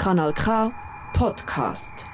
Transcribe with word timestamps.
Kanal 0.00 0.32
K 0.32 0.72
Podcast. 1.12 2.06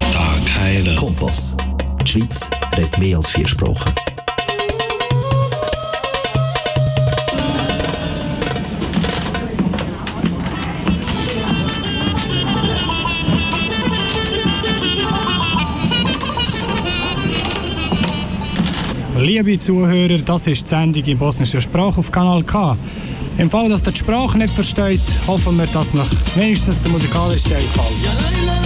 Tag 0.00 0.58
heilen. 0.58 0.96
Kompass. 0.96 1.56
Die 2.02 2.08
Schweiz 2.10 2.50
redet 2.76 2.98
mehr 2.98 3.18
als 3.18 3.30
vier 3.30 3.46
Sprachen. 3.46 3.94
Liebe 19.18 19.56
Zuhörer, 19.60 20.18
das 20.18 20.48
ist 20.48 20.64
die 20.64 20.68
Sendung 20.68 21.04
in 21.04 21.16
bosnischer 21.16 21.60
Sprache 21.60 22.00
auf 22.00 22.10
Kanal 22.10 22.42
K. 22.42 22.76
Im 23.38 23.50
Fall, 23.50 23.68
dass 23.68 23.86
ihr 23.86 23.92
die 23.92 23.98
Sprache 23.98 24.38
nicht 24.38 24.54
versteht, 24.54 25.00
hoffen 25.26 25.58
wir, 25.58 25.66
dass 25.66 25.92
noch 25.92 26.10
wenigstens 26.36 26.80
der 26.80 26.90
musikalische 26.90 27.50
Teil 27.50 27.62
gefällt. 27.62 28.65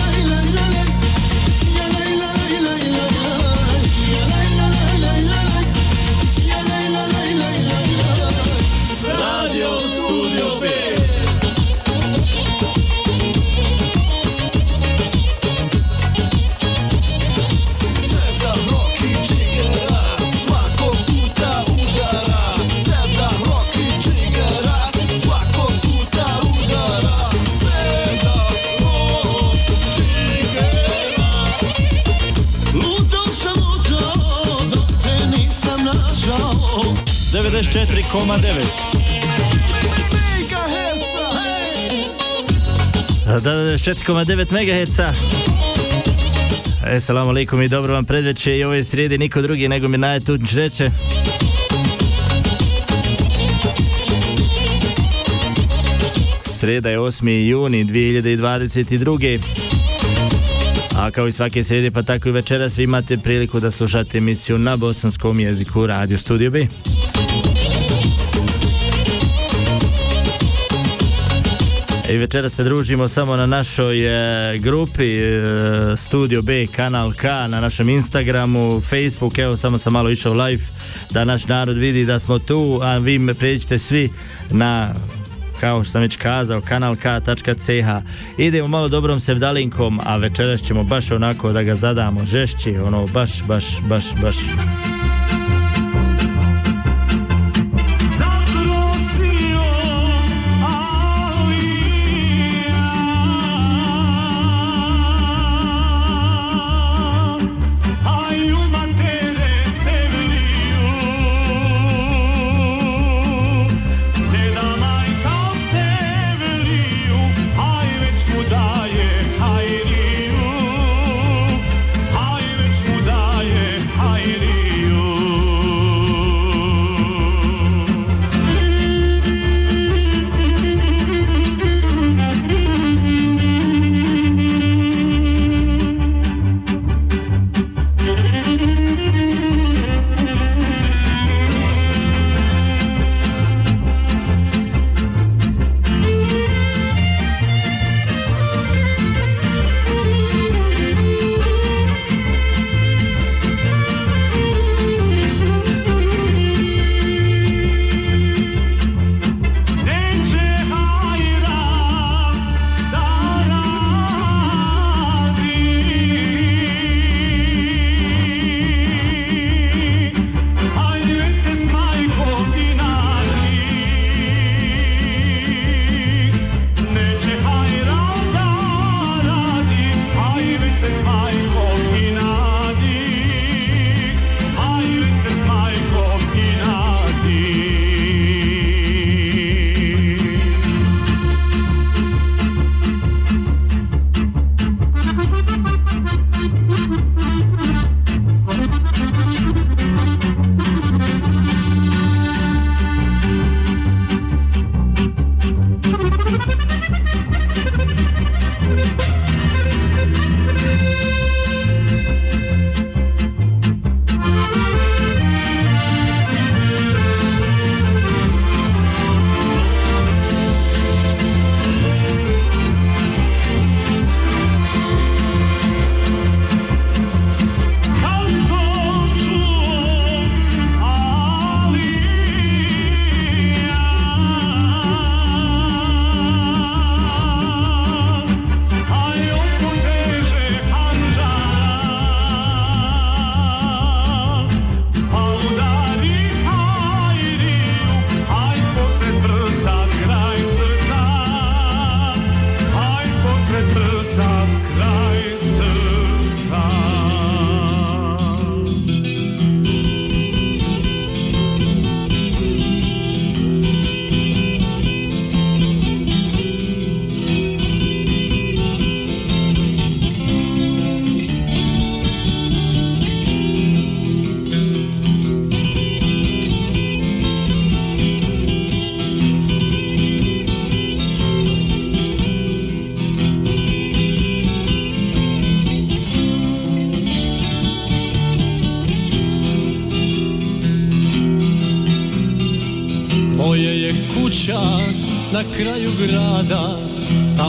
94,9 37.80 38.64
94,9 43.26 44.52
MHz 44.52 45.00
Assalamu 46.96 47.30
alaikum 47.30 47.62
i 47.62 47.68
dobro 47.68 47.94
vam 47.94 48.04
predveče 48.04 48.58
i 48.58 48.64
ove 48.64 48.84
srijedi 48.84 49.18
niko 49.18 49.42
drugi 49.42 49.68
nego 49.68 49.88
mi 49.88 49.98
Naje 49.98 50.20
Tuđić 50.20 50.52
reče 50.52 50.90
Sreda 56.46 56.88
je 56.88 56.98
8. 56.98 57.48
juni 57.48 57.84
2022. 57.84 59.38
A 60.96 61.10
kao 61.10 61.28
i 61.28 61.32
svake 61.32 61.64
srijede 61.64 61.90
pa 61.90 62.02
tako 62.02 62.28
i 62.28 62.32
večeras 62.32 62.78
vi 62.78 62.84
imate 62.84 63.18
priliku 63.18 63.60
da 63.60 63.70
slušate 63.70 64.18
emisiju 64.18 64.58
na 64.58 64.76
bosanskom 64.76 65.40
jeziku 65.40 65.86
Radio 65.86 66.18
Studio 66.18 66.50
B. 66.50 66.66
I 72.10 72.18
večeras 72.18 72.52
se 72.52 72.64
družimo 72.64 73.08
samo 73.08 73.36
na 73.36 73.46
našoj 73.46 74.06
e, 74.54 74.58
grupi 74.58 75.18
e, 75.18 75.42
Studio 75.96 76.42
B, 76.42 76.66
Kanal 76.66 77.12
K, 77.12 77.24
na 77.24 77.60
našem 77.60 77.88
Instagramu, 77.88 78.80
Facebook, 78.80 79.38
evo 79.38 79.56
samo 79.56 79.78
sam 79.78 79.92
malo 79.92 80.10
išao 80.10 80.34
live 80.34 80.62
da 81.10 81.24
naš 81.24 81.46
narod 81.46 81.76
vidi 81.76 82.04
da 82.04 82.18
smo 82.18 82.38
tu, 82.38 82.80
a 82.82 82.98
vi 82.98 83.18
me 83.18 83.34
pređite 83.34 83.78
svi 83.78 84.10
na 84.50 84.94
kao 85.60 85.84
što 85.84 85.92
sam 85.92 86.02
već 86.02 86.16
kazao, 86.16 86.60
kanalk.ch 86.60 87.70
idemo 88.38 88.68
malo 88.68 88.88
dobrom 88.88 89.20
sevdalinkom, 89.20 90.00
a 90.04 90.16
večeras 90.16 90.62
ćemo 90.62 90.84
baš 90.84 91.10
onako 91.10 91.52
da 91.52 91.62
ga 91.62 91.74
zadamo 91.74 92.24
žešći, 92.24 92.76
ono 92.76 93.06
baš, 93.06 93.44
baš, 93.46 93.64
baš, 93.88 94.04
baš. 94.22 94.36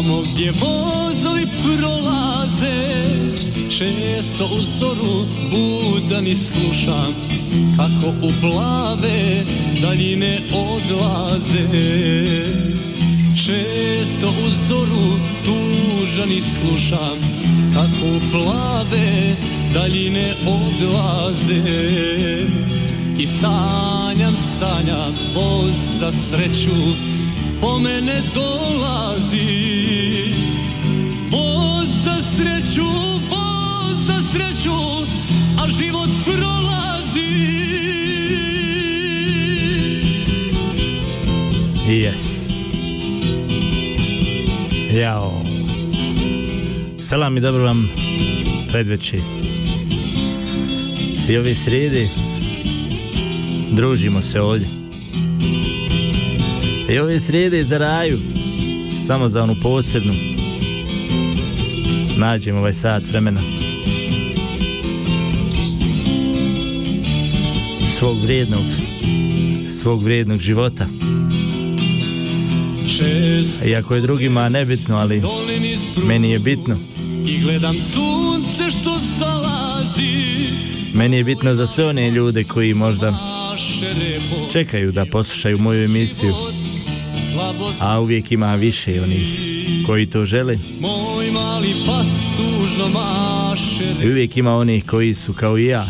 Tamo 0.01 0.21
gdje 0.33 0.51
vozovi 0.51 1.48
prolaze 1.63 2.83
Često 3.69 4.45
u 4.45 4.62
zoru 4.80 5.25
budan 5.51 6.27
iskušam 6.27 7.13
Kako 7.77 8.09
u 8.21 8.31
plave 8.42 9.44
daljine 9.81 10.39
odlaze. 10.53 11.68
Često 13.45 14.30
u 14.30 14.50
zoru 14.69 15.19
tužan 15.45 16.31
iskušam 16.31 17.18
Kako 17.74 18.06
u 18.15 18.19
plave 18.31 19.36
daljine 19.74 20.33
odlaze. 20.48 21.62
I 23.18 23.27
sanjam, 23.27 24.36
sanjam 24.59 25.13
voz 25.36 25.74
za 26.00 26.12
sreću 26.12 27.12
Po 27.62 27.80
mene 27.80 28.22
dolazi 28.34 29.46
Voz 31.31 31.90
za 32.04 32.18
sreću, 32.36 32.88
voz 33.30 33.98
za 34.08 34.22
sreću 34.31 34.78
A 35.58 35.68
život 35.80 36.10
prolazi 36.25 36.62
Yes. 41.88 42.31
Jao. 44.94 45.42
Selam 47.04 47.38
i 47.38 47.42
dobro 47.42 47.63
vam 47.63 47.90
predveći. 48.72 49.19
I 51.30 51.38
ove 51.38 51.56
družimo 53.72 54.22
se 54.22 54.42
ovdje. 54.42 54.81
I 56.91 56.99
ove 56.99 57.19
srijede 57.19 57.63
za 57.63 57.77
raju, 57.77 58.17
samo 59.07 59.29
za 59.29 59.43
onu 59.43 59.55
posebnu. 59.63 60.13
Nađemo 62.17 62.59
ovaj 62.59 62.73
sat 62.73 63.03
vremena. 63.09 63.41
Svog 67.97 68.17
vrijednog, 68.23 68.65
svog 69.81 70.03
vrijednog 70.03 70.39
života. 70.39 70.85
Iako 73.65 73.95
je 73.95 74.01
drugima 74.01 74.49
nebitno, 74.49 74.97
ali 74.97 75.21
meni 76.05 76.31
je 76.31 76.39
bitno. 76.39 76.77
I 77.27 77.41
gledam 77.41 77.73
sunce 77.73 78.77
što 78.81 78.99
zalazi 79.19 80.21
Meni 80.93 81.17
je 81.17 81.23
bitno 81.23 81.55
za 81.55 81.67
sve 81.67 81.85
one 81.85 82.11
ljude 82.11 82.43
koji 82.43 82.73
možda 82.73 83.17
čekaju 84.51 84.91
da 84.91 85.05
poslušaju 85.05 85.57
moju 85.57 85.83
emisiju, 85.83 86.33
a 87.79 88.00
uvijek 88.00 88.31
ima 88.31 88.56
više 88.56 89.01
onih 89.01 89.51
koji 89.88 90.06
to 90.06 90.25
žele. 90.25 90.57
Moj 90.79 91.31
mali 91.31 91.73
pas 91.88 92.07
tužno 92.38 93.00
maše 93.00 94.06
I 94.06 94.09
uvijek 94.09 94.38
ima 94.38 94.56
onih 94.56 94.85
koji 94.85 95.13
su 95.13 95.33
kao 95.33 95.57
i 95.57 95.65
ja, 95.65 95.85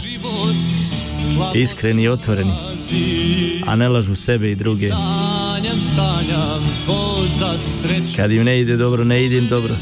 iskreni 1.55 2.03
i 2.03 2.07
otvoreni, 2.07 2.53
a 3.67 3.75
ne 3.75 3.89
lažu 3.89 4.15
sebe 4.15 4.51
i 4.51 4.55
druge. 4.55 4.89
Kad 8.15 8.31
im 8.31 8.43
ne 8.43 8.59
ide 8.59 8.77
dobro, 8.77 9.03
ne 9.03 9.25
ide 9.25 9.37
im 9.37 9.47
dobro. 9.47 9.75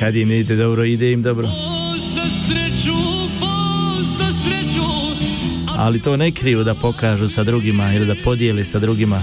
Kad 0.00 0.16
im 0.16 0.28
ne 0.28 0.40
ide 0.40 0.56
dobro, 0.56 0.84
ide 0.84 1.12
im 1.12 1.22
dobro. 1.22 1.48
Ali 5.76 6.02
to 6.02 6.16
ne 6.16 6.30
kriju 6.30 6.64
da 6.64 6.74
pokažu 6.74 7.28
sa 7.28 7.44
drugima 7.44 7.92
ili 7.92 8.06
da 8.06 8.14
podijeli 8.24 8.64
sa 8.64 8.78
drugima 8.78 9.22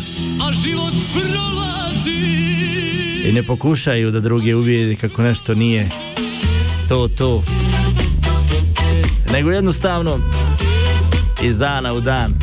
život 0.63 0.93
prolazi. 1.13 2.21
I 3.25 3.31
ne 3.31 3.43
pokušaju 3.43 4.11
da 4.11 4.19
drugi 4.19 4.53
uvijedi 4.53 4.95
kako 4.95 5.21
nešto 5.21 5.55
nije 5.55 5.89
to 6.89 7.07
to. 7.07 7.43
Nego 9.33 9.51
jednostavno 9.51 10.19
iz 11.43 11.57
dana 11.57 11.93
u 11.93 12.01
dan 12.01 12.33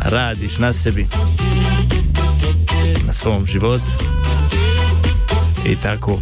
radiš 0.00 0.58
na 0.58 0.72
sebi 0.72 1.06
na 3.06 3.12
svom 3.12 3.46
životu 3.46 3.84
i 5.64 5.76
tako 5.76 6.18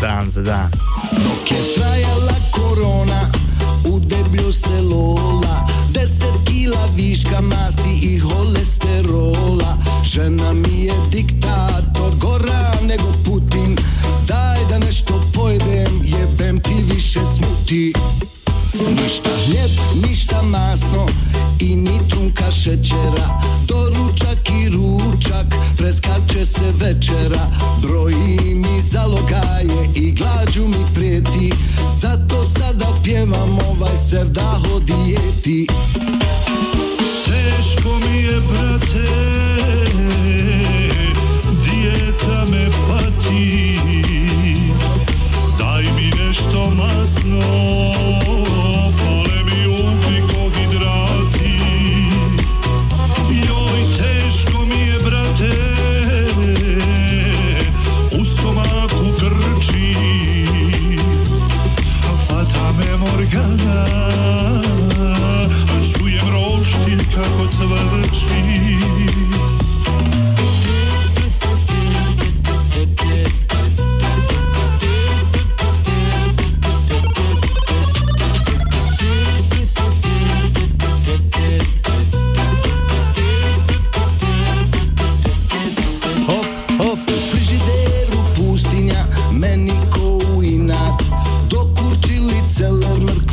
dan 0.00 0.30
za 0.30 0.42
dan. 0.42 0.70
Dok 1.12 1.50
je 1.50 1.74
trajala 1.74 2.34
korona 2.50 3.20
u 3.84 3.98
deblju 3.98 4.52
selo 4.52 5.35
10 6.06 6.24
kila 6.44 6.88
viška 6.96 7.40
masti 7.40 7.98
i 8.02 8.18
holesterola. 8.18 9.78
Žena 10.04 10.52
mi 10.52 10.84
je 10.84 10.92
diktator, 11.10 12.14
gora 12.20 12.72
nego 12.82 13.12
Putin. 13.24 13.76
Daj 14.26 14.58
da 14.70 14.78
nešto 14.78 15.22
pojedem, 15.34 16.02
jebem 16.04 16.60
ti 16.60 16.74
više 16.94 17.20
smuti. 17.36 17.92
Ništa 18.76 19.30
hljeb, 19.46 19.70
ništa 20.08 20.42
masno 20.42 21.06
I 21.60 21.76
ni 21.76 21.98
trunka 22.10 22.50
šećera. 22.50 23.40
Doručak 23.68 24.50
i 24.50 24.68
ručak 24.68 25.46
Preskače 25.76 26.46
se 26.46 26.72
večera. 26.74 27.50
Broji 27.82 28.54
mi 28.54 28.80
zalogaje 28.80 29.88
I 29.94 30.12
glađu 30.12 30.68
mi 30.68 30.94
prijeti. 30.94 31.52
Zato 32.00 32.46
sada 32.46 32.86
pjevam 33.04 33.58
ovaj 33.70 33.96
sevdaho 33.96 34.80
dijeti. 34.80 35.66
Teško 37.24 37.98
mi 37.98 38.16
je, 38.16 38.40
brate, 38.40 39.35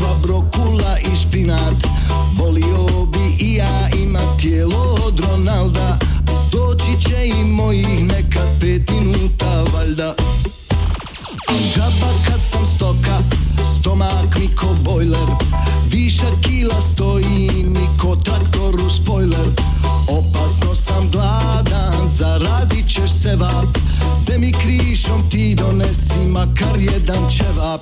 mrkva, 0.04 0.16
brokula 0.22 0.98
i 1.00 1.16
špinat. 1.16 1.88
Volio 2.38 3.06
bi 3.06 3.46
i 3.46 3.54
ja 3.54 3.90
imat 4.04 4.40
tijelo 4.42 4.98
od 5.06 5.20
Ronalda. 5.20 5.98
Doći 6.52 7.02
će 7.02 7.26
i 7.26 7.44
mojih 7.44 8.06
nekad 8.06 8.48
pet 8.62 8.90
minuta 8.90 9.64
valjda. 9.74 10.16
Al 11.48 11.56
džaba 11.74 12.14
kad 12.28 12.40
sam 12.46 12.66
stoka, 12.66 13.20
stomak 13.80 14.38
mi 14.40 14.48
ko 14.56 14.68
bojler. 14.84 15.30
Viša 15.92 16.32
kila 16.42 16.82
stoji 16.82 17.66
mi 17.66 17.88
ko 18.02 18.16
traktor 18.16 18.76
u 18.76 18.90
spojler 18.90 19.48
Opasno 20.08 20.76
sam 20.76 21.10
gladan, 21.12 22.08
zaradit 22.08 22.88
ćeš 22.88 23.12
se 23.12 23.36
vap. 23.36 23.78
Te 24.26 24.38
mi 24.38 24.52
krišom 24.52 25.30
ti 25.30 25.56
donesi 25.56 26.26
makar 26.26 26.80
jedan 26.80 27.30
ćevap 27.30 27.82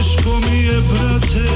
Teško 0.00 0.40
mi 0.40 0.58
je, 0.58 0.80
brate, 0.80 1.46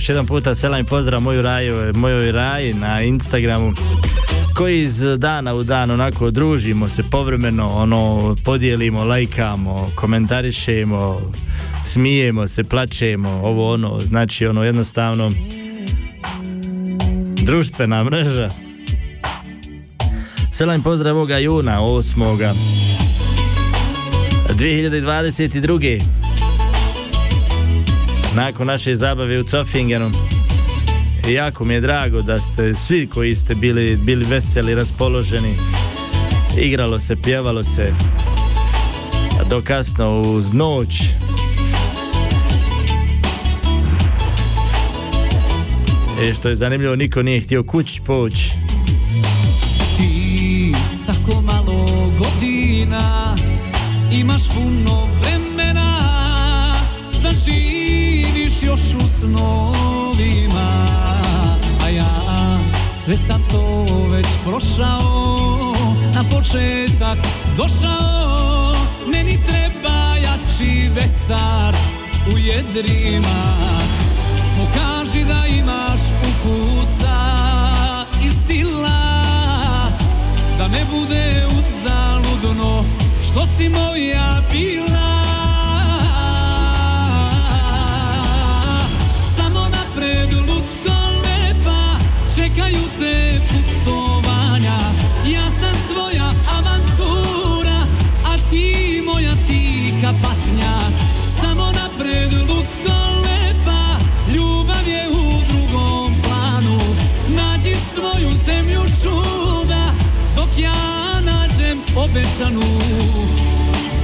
Još 0.00 0.08
jedan 0.08 0.26
puta 0.26 0.54
selam 0.54 0.80
i 0.80 0.84
pozdrav 0.84 1.20
moju 1.20 1.42
raju, 1.42 1.92
mojoj 1.94 2.32
raji 2.32 2.74
na 2.74 3.02
Instagramu 3.02 3.72
koji 4.56 4.82
iz 4.82 5.04
dana 5.18 5.54
u 5.54 5.62
dan 5.62 5.90
onako 5.90 6.30
družimo 6.30 6.88
se 6.88 7.02
povremeno, 7.10 7.68
ono, 7.68 8.36
podijelimo, 8.44 9.04
lajkamo, 9.04 9.90
komentarišemo, 9.94 11.20
smijemo 11.86 12.48
se, 12.48 12.64
plačemo, 12.64 13.30
ovo 13.30 13.72
ono, 13.72 14.00
znači 14.00 14.46
ono 14.46 14.64
jednostavno 14.64 15.32
društvena 17.42 18.04
mreža. 18.04 18.48
Selam 20.52 20.82
pozdrav 20.82 21.16
ovoga 21.16 21.38
juna, 21.38 21.80
8. 21.80 22.52
2022. 24.48 26.19
Nakon 28.36 28.66
naše 28.66 28.94
zabave 28.94 29.40
u 29.40 29.44
Cofingenu 29.44 30.10
jako 31.28 31.64
mi 31.64 31.74
je 31.74 31.80
drago 31.80 32.22
da 32.22 32.38
ste 32.38 32.74
svi 32.74 33.06
koji 33.06 33.36
ste 33.36 33.54
bili, 33.54 33.96
bili 33.96 34.24
veseli, 34.24 34.74
raspoloženi 34.74 35.54
igralo 36.58 37.00
se, 37.00 37.16
pjevalo 37.16 37.64
se 37.64 37.92
do 39.50 39.62
kasno 39.62 40.22
u 40.22 40.42
noć 40.52 41.02
E 46.22 46.34
što 46.34 46.48
je 46.48 46.56
zanimljivo, 46.56 46.96
niko 46.96 47.22
nije 47.22 47.40
htio 47.40 47.62
kući 47.62 48.00
poći. 48.06 48.50
Ti 49.96 50.74
tako 51.06 51.40
malo 51.40 51.86
godina 52.18 53.36
Imaš 54.12 54.42
puno 54.48 55.19
snovima 59.20 60.70
A 61.84 61.88
ja 61.88 62.10
sve 62.90 63.16
sam 63.16 63.42
to 63.50 63.86
već 64.10 64.26
prošao 64.44 65.74
Na 66.14 66.24
početak 66.30 67.18
došao. 67.56 68.74
Meni 69.12 69.38
treba 69.46 70.16
jači 70.16 70.90
vetar 70.94 71.74
u 72.34 72.38
jedrima. 72.38 73.42
Pokaži 74.56 75.24
da 75.24 75.46
imaš 75.46 76.00
ukusa 76.30 77.20
i 78.26 78.30
stila 78.30 79.00
Da 80.58 80.68
ne 80.68 80.84
bude 80.90 81.46
uzaludno 81.46 82.84
što 83.24 83.46
si 83.46 83.68
moja 83.68 84.42
bila 84.52 84.99
obećanu 112.10 112.60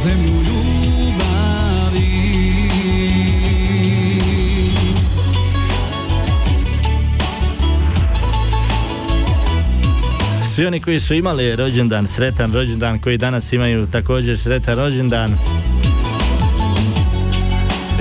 zemlju 0.02 0.32
ljubavi. 0.32 1.26
Svi 10.54 10.66
oni 10.66 10.80
koji 10.80 11.00
su 11.00 11.14
imali 11.14 11.56
rođendan, 11.56 12.06
sretan 12.06 12.52
rođendan, 12.52 12.98
koji 12.98 13.18
danas 13.18 13.52
imaju 13.52 13.86
također 13.86 14.38
sretan 14.38 14.76
rođendan 14.78 15.30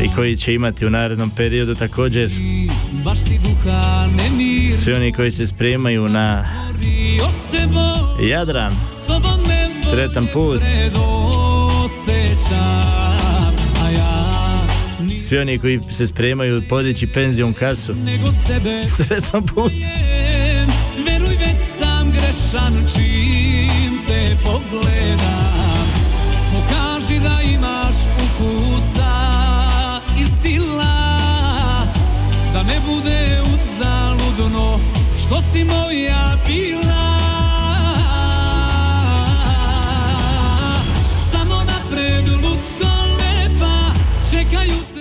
i 0.03 0.15
koji 0.15 0.37
će 0.37 0.53
imati 0.53 0.85
u 0.85 0.89
narednom 0.89 1.29
periodu 1.29 1.75
također. 1.75 2.29
Svi 4.83 4.93
oni 4.93 5.13
koji 5.13 5.31
se 5.31 5.47
spremaju 5.47 6.07
na 6.07 6.45
Jadran, 8.21 8.71
Sretan 9.89 10.27
put. 10.33 10.61
svi 15.21 15.37
oni 15.37 15.59
koji 15.59 15.79
se 15.91 16.07
spremaju 16.07 16.61
podići 16.69 17.07
penzijom 17.07 17.53
kasu. 17.53 17.95
Sretan 18.97 19.45
put. 19.45 19.71
Veruj 21.07 21.35
već 21.35 21.57
sam 21.79 22.11
grešan 22.11 22.73
čim 22.95 23.99
te 24.07 24.37
pogledam 24.43 25.87
Pokaži 26.51 27.19
da 27.19 27.41
imaš 27.41 27.95
ukusa 28.25 29.15
i 30.21 30.25
stila 30.25 30.95
Da 32.53 32.63
ne 32.63 32.79
bude 32.87 33.41
uzaludno 33.41 34.79
što 35.19 35.41
si 35.41 35.63
moja 35.63 36.34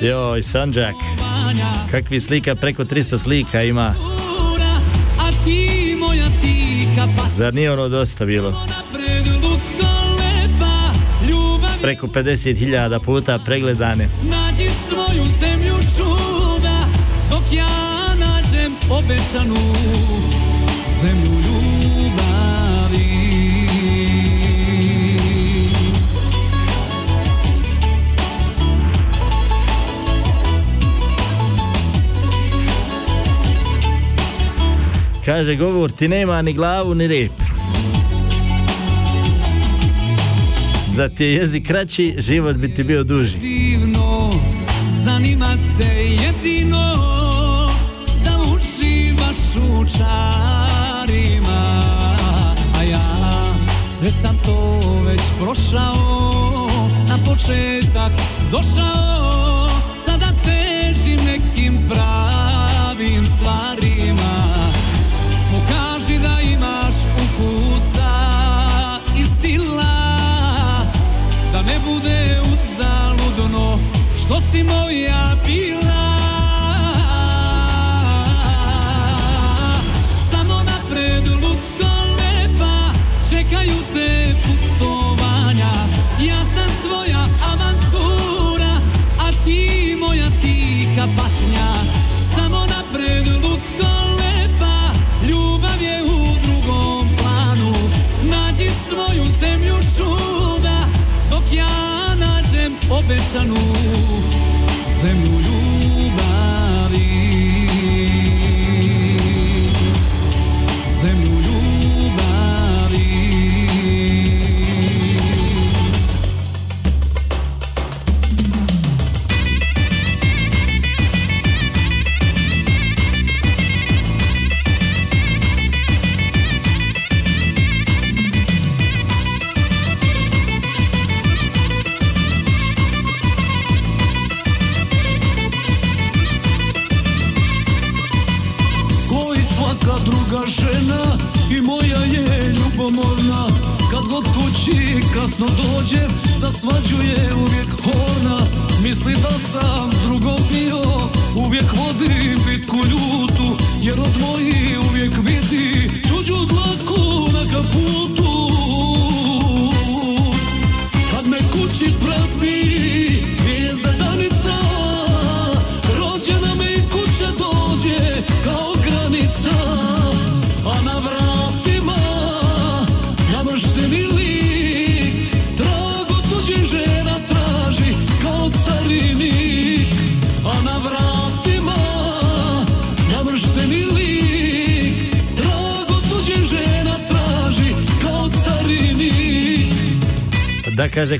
Joj, 0.04 0.42
Sanđak, 0.42 0.94
kakvi 1.90 2.20
slika, 2.20 2.54
preko 2.54 2.84
300 2.84 3.18
slika 3.18 3.62
ima. 3.62 3.94
Zar 7.36 7.54
nije 7.54 7.72
ono 7.72 7.88
dosta 7.88 8.24
bilo? 8.24 8.66
Preko 11.82 12.06
50.000 12.06 13.04
puta 13.04 13.38
pregledane. 13.38 14.08
nađi 14.22 14.68
svoju 14.88 15.24
zemlju 15.24 15.74
čuda 15.96 16.86
dok 17.30 17.42
ja 17.52 18.14
nađem 18.14 18.72
obećanu 18.90 19.56
Kaže 35.24 35.56
govor 35.56 35.90
ti 35.90 36.08
nema 36.08 36.42
ni 36.42 36.52
glavu 36.52 36.94
ni 36.94 37.06
rep. 37.06 37.32
Da 40.96 41.08
ti 41.08 41.24
je 41.24 41.34
jezik 41.34 41.66
kraći, 41.66 42.14
život 42.18 42.56
bi 42.56 42.74
ti 42.74 42.82
bio 42.82 43.04
duži. 43.04 43.38
divno 43.38 44.30
Zanima 44.88 45.56
te 45.78 46.04
jedino 46.24 46.94
Da 48.24 48.38
uživaš 48.54 49.56
u 49.56 49.84
čarima 49.98 51.64
A 52.78 52.82
ja 52.82 53.00
sve 53.84 54.10
sam 54.10 54.38
to 54.44 54.80
već 55.06 55.20
prošao 55.40 56.68
Na 57.08 57.18
početak 57.24 58.12
došao 58.50 59.43
si 74.54 74.62
moja 74.62 75.34
bila. 75.44 76.04
Samo 80.30 80.62
napred 80.62 81.26
lutko 81.42 81.90
lepa 82.18 82.92
Čekaju 83.30 83.78
te 83.94 84.34
putovanja. 84.44 85.72
Ja 86.28 86.40
sam 86.54 86.70
tvoja 86.82 87.26
avantura 87.50 88.72
A 89.18 89.26
ti 89.44 89.96
moja 90.00 90.30
tiha 90.42 91.06
patnja. 91.16 91.68
Samo 92.34 92.66
napred 92.66 93.26
lutko 93.26 93.90
lepa 94.18 94.92
Ljubav 95.28 95.82
je 95.82 96.02
u 96.02 96.18
drugom 96.44 97.08
planu. 97.18 97.74
Nađi 98.22 98.70
svoju 98.88 99.24
zemlju 99.40 99.76
čuda 99.96 100.86
Dok 101.30 101.44
ja 101.52 102.14
nađem 102.14 102.72
obećanu. 102.90 104.43
Zem 105.04 105.22
Lulu 105.22 105.73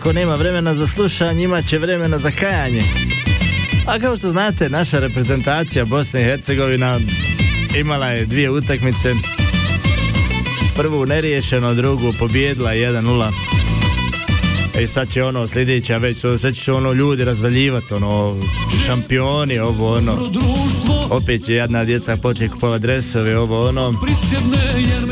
Ko 0.05 0.13
nema 0.13 0.35
vremena 0.35 0.75
za 0.75 0.87
slušanje, 0.87 1.45
imat 1.45 1.67
će 1.67 1.79
vremena 1.79 2.19
za 2.19 2.31
kajanje. 2.31 2.83
A 3.87 3.99
kao 3.99 4.17
što 4.17 4.31
znate, 4.31 4.69
naša 4.69 4.99
reprezentacija 4.99 5.85
Bosne 5.85 6.21
i 6.21 6.25
Hercegovina 6.25 7.01
imala 7.77 8.07
je 8.07 8.27
dvije 8.27 8.51
utakmice. 8.51 9.13
Prvu 10.77 11.07
neriješeno, 11.07 11.75
drugu 11.75 12.13
pobjedila 12.19 12.71
1-0. 12.71 13.54
E 14.79 14.87
sad 14.87 15.11
će 15.11 15.25
ono 15.25 15.49
sljedeća 15.49 15.97
već, 15.97 16.19
sad 16.41 16.55
će 16.55 16.73
ono 16.73 16.93
ljudi 16.93 17.25
razvaljivati, 17.25 17.95
ono 17.95 18.37
šampioni, 18.87 19.59
ovo 19.59 19.95
ono. 19.97 20.31
Opet 21.11 21.45
će 21.45 21.55
jedna 21.55 21.85
djeca 21.85 22.17
početi 22.17 22.53
kupovati 22.53 22.83
dresove, 22.83 23.39
ovo 23.39 23.69
ono. 23.69 23.95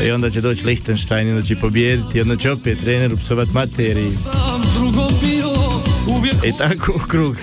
I 0.07 0.11
onda 0.11 0.29
će 0.29 0.41
doći 0.41 0.65
Lichtenstein 0.65 1.29
onda 1.29 1.41
će 1.41 1.55
pobijediti, 1.55 2.21
onda 2.21 2.35
će 2.35 2.51
opet 2.51 2.79
treneru 2.83 3.17
psovat 3.17 3.47
materiji. 3.53 4.11
I 6.43 6.57
tako 6.57 6.91
u 6.95 7.07
krug. 7.07 7.35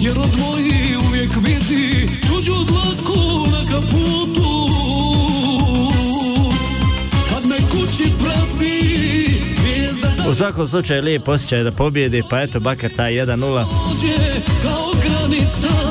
Jer 0.00 0.18
od 0.18 0.30
uvijek 1.08 1.30
vidi 1.36 2.08
Tuđu 2.22 2.54
dlaku 2.68 3.46
na 3.50 3.72
kaputu 3.72 4.09
U 10.30 10.34
svakom 10.34 10.68
slučaju 10.68 11.02
lijep 11.02 11.28
osjećaj 11.28 11.62
da 11.62 11.72
pobjedi, 11.72 12.22
pa 12.30 12.40
eto 12.40 12.60
Bakar 12.60 12.90
taj 12.96 13.12
1-0. 13.12 15.89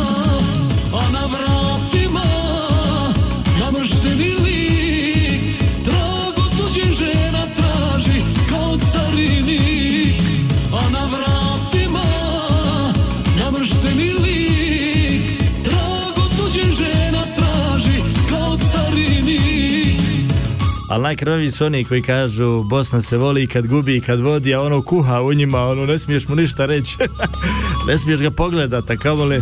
Ali 20.89 21.03
najkrvaviji 21.03 21.51
su 21.51 21.65
oni 21.65 21.83
koji 21.83 22.01
kažu 22.01 22.63
Bosna 22.63 23.01
se 23.01 23.17
voli 23.17 23.47
kad 23.47 23.67
gubi 23.67 23.95
i 23.95 24.01
kad 24.01 24.19
vodi, 24.19 24.53
a 24.53 24.61
ono 24.61 24.81
kuha 24.81 25.21
u 25.21 25.33
njima, 25.33 25.65
ono 25.65 25.85
ne 25.85 25.99
smiješ 25.99 26.27
mu 26.27 26.35
ništa 26.35 26.65
reći. 26.65 26.97
ne 27.87 27.97
smiješ 27.97 28.19
ga 28.19 28.31
pogledat, 28.31 28.89
a 28.89 28.97
kamoli. 28.97 29.41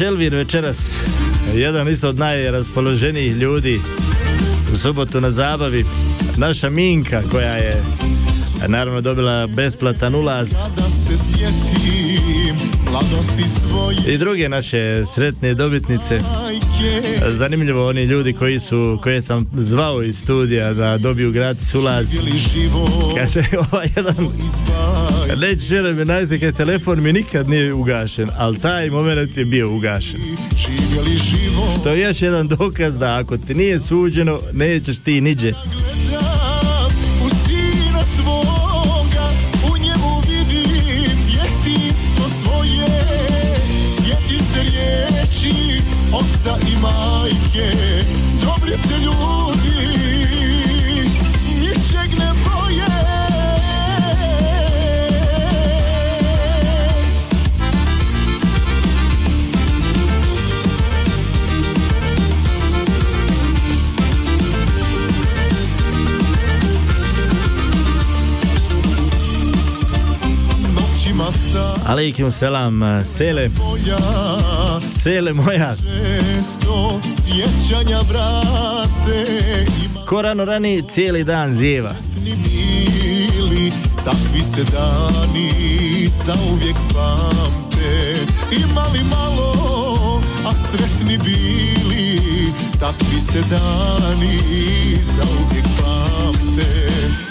Elvir 0.00 0.34
večeras, 0.34 0.96
jedan 1.54 1.88
isto 1.88 2.08
od 2.08 2.18
najraspoloženijih 2.18 3.36
ljudi 3.36 3.80
u 4.72 4.76
subotu 4.76 5.20
na 5.20 5.30
zabavi. 5.30 5.84
Naša 6.36 6.70
Minka 6.70 7.22
koja 7.30 7.54
je 7.54 7.82
naravno 8.66 9.00
dobila 9.00 9.46
besplatan 9.46 10.14
ulaz 10.14 10.54
i 14.06 14.18
druge 14.18 14.48
naše 14.48 15.04
sretne 15.14 15.54
dobitnice. 15.54 16.18
Zanimljivo 17.28 17.88
oni 17.88 18.04
ljudi 18.04 18.32
koji 18.32 18.58
su, 18.58 18.98
koje 19.02 19.22
sam 19.22 19.46
zvao 19.56 20.02
iz 20.02 20.18
studija 20.18 20.74
da 20.74 20.98
dobiju 20.98 21.32
gratis 21.32 21.74
ulaz. 21.74 22.16
Kaže 23.16 23.40
ovaj 23.72 23.88
jedan 23.96 24.14
Neću 25.36 25.60
žele 25.60 25.92
me 25.92 26.04
najte 26.04 26.38
kaj 26.38 26.52
telefon 26.52 27.02
mi 27.02 27.12
nikad 27.12 27.48
nije 27.48 27.74
ugašen, 27.74 28.30
ali 28.36 28.58
taj 28.58 28.90
moment 28.90 29.36
je 29.36 29.44
bio 29.44 29.74
ugašen. 29.74 30.20
Živjeli 30.56 31.16
život 31.16 31.84
To 31.84 31.90
je 31.90 32.00
još 32.00 32.22
jedan 32.22 32.48
dokaz 32.48 32.98
da 32.98 33.16
ako 33.16 33.36
ti 33.36 33.54
nije 33.54 33.78
suđeno, 33.78 34.40
nećeš 34.52 34.98
ti 34.98 35.20
niđe. 35.20 35.52
Majke 47.58 48.04
Dobri 48.42 48.76
se 48.76 48.98
ljudi 48.98 49.57
Alaikum 71.86 72.30
selam, 72.30 72.82
eh, 72.82 73.04
Sele, 73.04 73.50
Sele 75.02 75.32
moja. 75.32 75.74
Sjećanja 77.24 77.98
vrate 77.98 79.26
Ima 79.84 80.06
Ko 80.06 80.22
rano 80.22 80.44
rani, 80.44 80.82
cijeli 80.88 81.24
dan 81.24 81.54
zjeva. 81.54 81.94
Takvi 84.04 84.42
se 84.42 84.64
dani 84.72 86.08
zauvijek 86.24 86.76
pamte 86.94 88.14
Imali 88.52 89.04
malo, 89.04 90.20
a 90.46 90.56
sretni 90.56 91.18
bili 91.18 92.20
Takvi 92.80 93.20
se 93.20 93.40
dani 93.50 94.38
zauvijek 95.02 95.64
pamte 95.78 96.90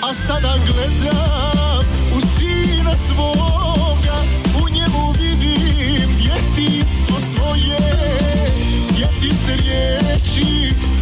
A 0.09 0.13
sada 0.13 0.55
gledam 0.65 1.85
u 2.17 2.19
sina 2.19 2.91
svoga 3.07 3.66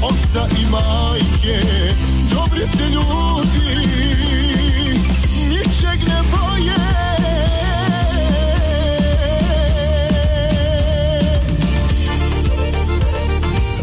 oca 0.01 0.47
i 0.61 0.65
majke 0.65 1.59
Dobri 2.33 2.65
se 2.65 2.83
ljudi 2.89 3.75
Ničeg 5.49 6.07
ne 6.07 6.21
boje 6.31 6.75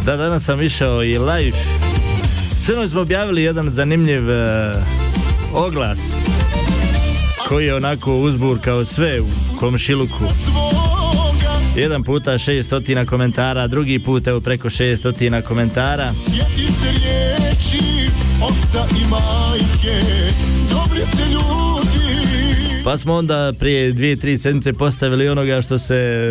Da, 0.05 0.16
danas 0.16 0.44
sam 0.44 0.62
išao 0.62 1.05
i 1.05 1.18
live. 1.18 1.59
Sinoć 2.57 2.90
smo 2.90 3.01
objavili 3.01 3.42
jedan 3.42 3.70
zanimljiv 3.70 4.31
eh, 4.31 4.72
oglas 5.55 6.22
koji 7.48 7.66
je 7.66 7.75
onako 7.75 8.14
uzburkao 8.14 8.85
sve 8.85 9.20
u 9.20 9.57
komšiluku. 9.59 10.25
Jedan 11.77 12.03
puta 12.03 12.39
600 12.39 13.07
komentara, 13.07 13.67
drugi 13.67 13.99
put 13.99 14.27
evo 14.27 14.41
preko 14.41 14.71
600 14.71 15.43
komentara. 15.43 16.13
Sjeti 16.13 16.73
se 16.73 16.91
riječi 16.91 18.11
oca 18.43 18.87
i 19.03 19.07
majke 19.09 20.01
Dobri 20.71 21.05
se 21.05 21.23
ljudi 21.33 22.03
Pa 22.85 22.97
smo 22.97 23.15
onda 23.15 23.53
prije 23.59 23.93
dvije, 23.93 24.17
tri 24.17 24.39
sedmice 24.39 24.73
postavili 24.73 25.29
onoga 25.29 25.63
što 25.63 25.79
se 25.79 26.27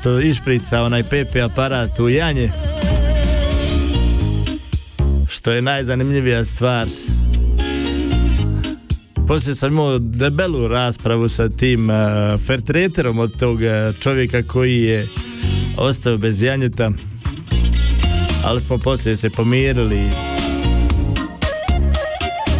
što 0.00 0.20
išprica 0.20 0.82
onaj 0.82 1.02
pepe 1.02 1.40
aparat 1.40 1.98
u 1.98 2.08
Janje. 2.08 2.50
Što 5.28 5.50
je 5.50 5.62
najzanimljivija 5.62 6.44
stvar. 6.44 6.86
Poslije 9.28 9.54
sam 9.54 9.72
imao 9.72 9.98
debelu 9.98 10.68
raspravu 10.68 11.28
sa 11.28 11.48
tim 11.48 11.90
uh, 11.90 11.96
fertreterom 12.46 13.18
od 13.18 13.38
tog 13.38 13.56
uh, 13.56 14.00
čovjeka 14.00 14.42
koji 14.42 14.82
je 14.82 15.08
ostao 15.76 16.18
bez 16.18 16.42
janjeta. 16.42 16.90
Ali 18.44 18.60
smo 18.60 18.78
poslije 18.78 19.16
se 19.16 19.30
pomirili. 19.30 20.00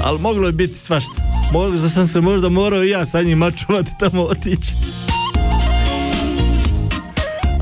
Ali 0.05 0.21
moglo 0.21 0.47
je 0.47 0.53
biti 0.53 0.79
svašta. 0.79 1.23
Možda 1.53 1.89
sam 1.89 2.07
se 2.07 2.21
možda 2.21 2.49
morao 2.49 2.85
i 2.85 2.91
ja 2.91 3.07
sa 3.07 3.23
njim 3.23 3.39
mačovati 3.39 3.91
tamo 4.01 4.23
otići. 4.23 4.73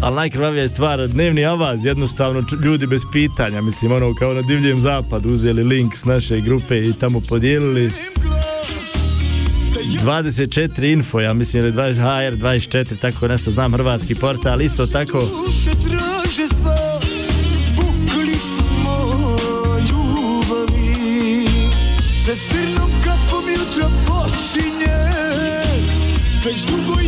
Ali 0.01 0.17
najkrvavija 0.17 0.63
je 0.63 0.69
stvar, 0.69 1.09
dnevni 1.09 1.45
avaz, 1.45 1.85
jednostavno 1.85 2.45
ljudi 2.65 2.87
bez 2.87 3.03
pitanja, 3.13 3.61
mislim 3.61 3.93
ono 3.93 4.15
kao 4.15 4.35
na 4.35 4.43
divljem 4.43 4.81
zapadu 4.81 5.35
uzeli 5.35 5.65
link 5.65 5.97
s 5.97 6.05
naše 6.05 6.41
grupe 6.41 6.81
i 6.81 6.93
tamo 6.93 7.21
podijelili 7.29 7.91
24 9.85 10.93
info, 10.93 11.21
ja 11.21 11.33
mislim 11.33 11.63
ili 11.63 11.73
20, 11.73 11.95
HR 11.95 12.37
24, 12.37 12.99
tako 13.01 13.29
nešto 13.29 13.51
znam, 13.51 13.73
hrvatski 13.73 14.15
portal, 14.15 14.63
isto 14.63 14.87
tako. 14.87 15.19
Već 26.45 26.61
dugo 26.65 27.02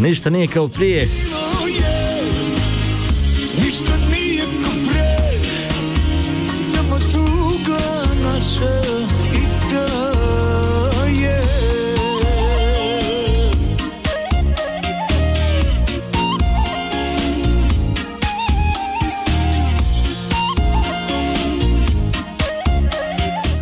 ništa 0.00 0.30
nije 0.30 0.46
kao 0.46 0.68
prije. 0.68 1.08
Ništa 3.64 3.96
nije 4.10 4.42
ko 4.42 4.70
pre 4.90 5.09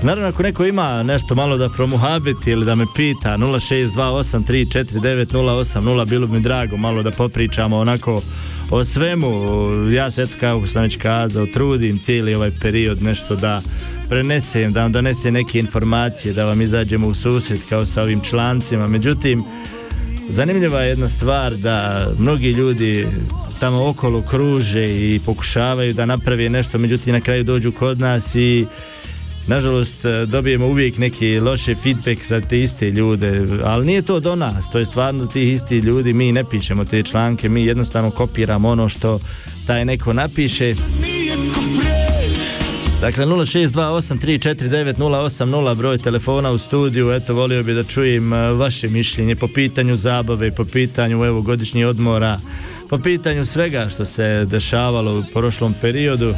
Naravno, 0.09 0.29
ako 0.29 0.43
neko 0.43 0.65
ima 0.65 1.03
nešto 1.03 1.35
malo 1.35 1.57
da 1.57 1.69
promuhabiti 1.69 2.51
ili 2.51 2.65
da 2.65 2.75
me 2.75 2.87
pita 2.97 3.37
0628349080 3.37 6.09
bilo 6.09 6.27
bi 6.27 6.33
mi 6.33 6.41
drago 6.41 6.77
malo 6.77 7.03
da 7.03 7.11
popričamo 7.11 7.77
onako 7.77 8.23
o 8.71 8.85
svemu. 8.85 9.29
Ja 9.93 10.11
se 10.11 10.23
eto 10.23 10.33
kako 10.41 10.67
sam 10.67 10.83
već 10.83 10.97
kazao 10.97 11.47
trudim 11.47 11.99
cijeli 11.99 12.35
ovaj 12.35 12.51
period 12.61 13.03
nešto 13.03 13.37
da 13.37 13.63
prenesem, 14.09 14.73
da 14.73 14.83
vam 14.83 14.93
donesem 14.93 15.35
neke 15.35 15.59
informacije, 15.59 16.35
da 16.35 16.45
vam 16.45 16.63
izađemo 16.63 17.09
u 17.09 17.15
susret 17.15 17.61
kao 17.69 17.87
sa 17.87 18.03
ovim 18.03 18.21
člancima. 18.21 18.87
Međutim, 18.87 19.45
zanimljiva 20.29 20.81
je 20.81 20.89
jedna 20.89 21.09
stvar 21.09 21.57
da 21.57 22.09
mnogi 22.19 22.51
ljudi 22.51 23.07
tamo 23.61 23.89
okolo 23.89 24.23
kruže 24.23 24.85
i 24.85 25.21
pokušavaju 25.27 25.95
da 25.95 26.07
naprave 26.07 26.49
nešto, 26.49 26.79
međutim 26.79 27.15
na 27.15 27.21
kraju 27.21 27.45
dođu 27.45 27.73
kod 27.73 28.01
nas 28.01 28.35
i 28.35 28.67
Nažalost, 29.49 30.05
e, 30.05 30.27
dobijemo 30.27 30.67
uvijek 30.67 30.99
neki 30.99 31.41
loše 31.41 31.75
feedback 31.75 32.25
za 32.25 32.41
te 32.41 32.61
iste 32.61 32.91
ljude, 32.91 33.47
ali 33.65 33.87
nije 33.87 34.03
to 34.03 34.21
do 34.21 34.37
nas, 34.37 34.71
to 34.71 34.79
je 34.79 34.87
stvarno 34.87 35.27
tih 35.27 35.53
isti 35.53 35.79
ljudi, 35.79 36.13
mi 36.13 36.33
ne 36.33 36.45
pišemo 36.45 36.85
te 36.85 37.03
članke, 37.03 37.49
mi 37.49 37.65
jednostavno 37.65 38.11
kopiramo 38.11 38.69
ono 38.69 38.89
što 38.89 39.21
taj 39.67 39.85
neko 39.85 40.13
napiše. 40.13 40.75
Dakle, 43.01 43.27
0628349080 43.27 45.75
broj 45.75 45.99
telefona 45.99 46.51
u 46.51 46.59
studiju, 46.59 47.13
eto, 47.13 47.35
volio 47.35 47.63
bi 47.63 47.75
da 47.75 47.83
čujem 47.83 48.33
e, 48.33 48.53
vaše 48.53 48.89
mišljenje 48.89 49.37
po 49.37 49.49
pitanju 49.49 49.97
zabave, 49.97 50.55
po 50.55 50.65
pitanju, 50.65 51.25
evo, 51.25 51.43
godišnjih 51.43 51.87
odmora, 51.87 52.39
po 52.91 52.99
pitanju 52.99 53.45
svega 53.45 53.89
što 53.89 54.05
se 54.05 54.45
dešavalo 54.45 55.19
u 55.19 55.25
prošlom 55.33 55.75
periodu. 55.81 56.35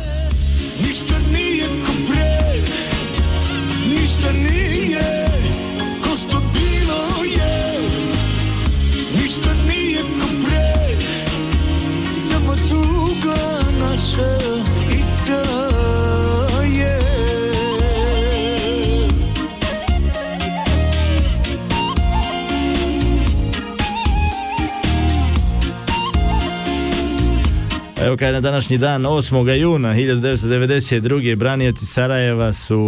Evo 28.04 28.16
kad 28.16 28.28
je 28.28 28.32
na 28.32 28.40
današnji 28.40 28.78
dan 28.78 29.02
8. 29.02 29.54
juna 29.54 29.94
1992. 29.94 31.36
branioci 31.36 31.86
Sarajeva 31.86 32.52
su 32.52 32.80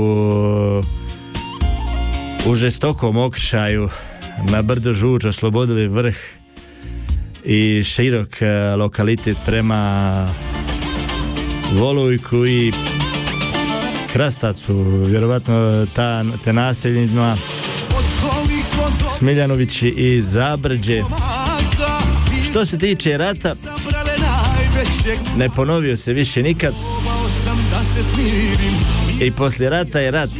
u 2.47 2.55
žestokom 2.55 3.17
okršaju 3.17 3.89
na 4.51 4.63
brdo 4.63 4.93
Žuč 4.93 5.25
oslobodili 5.25 5.89
vrh 5.89 6.17
i 7.45 7.83
širok 7.85 8.43
e, 8.43 8.77
lokalitet 8.77 9.37
prema 9.47 10.29
Volujku 11.73 12.47
i 12.47 12.73
Krastacu, 14.13 14.75
vjerovatno 15.07 15.87
ta, 15.95 16.25
te 16.45 16.53
naseljima 16.53 17.37
Smiljanovići 19.19 19.89
i 19.89 20.23
Zabrđe. 20.23 21.03
Što 22.51 22.65
se 22.65 22.79
tiče 22.79 23.19
rata, 23.19 23.55
ne 25.37 25.49
ponovio 25.49 25.97
se 25.97 26.13
više 26.13 26.43
nikad 26.43 26.75
i 29.21 29.31
poslije 29.31 29.71
rata 29.71 30.01
je 30.01 30.11
rat. 30.11 30.31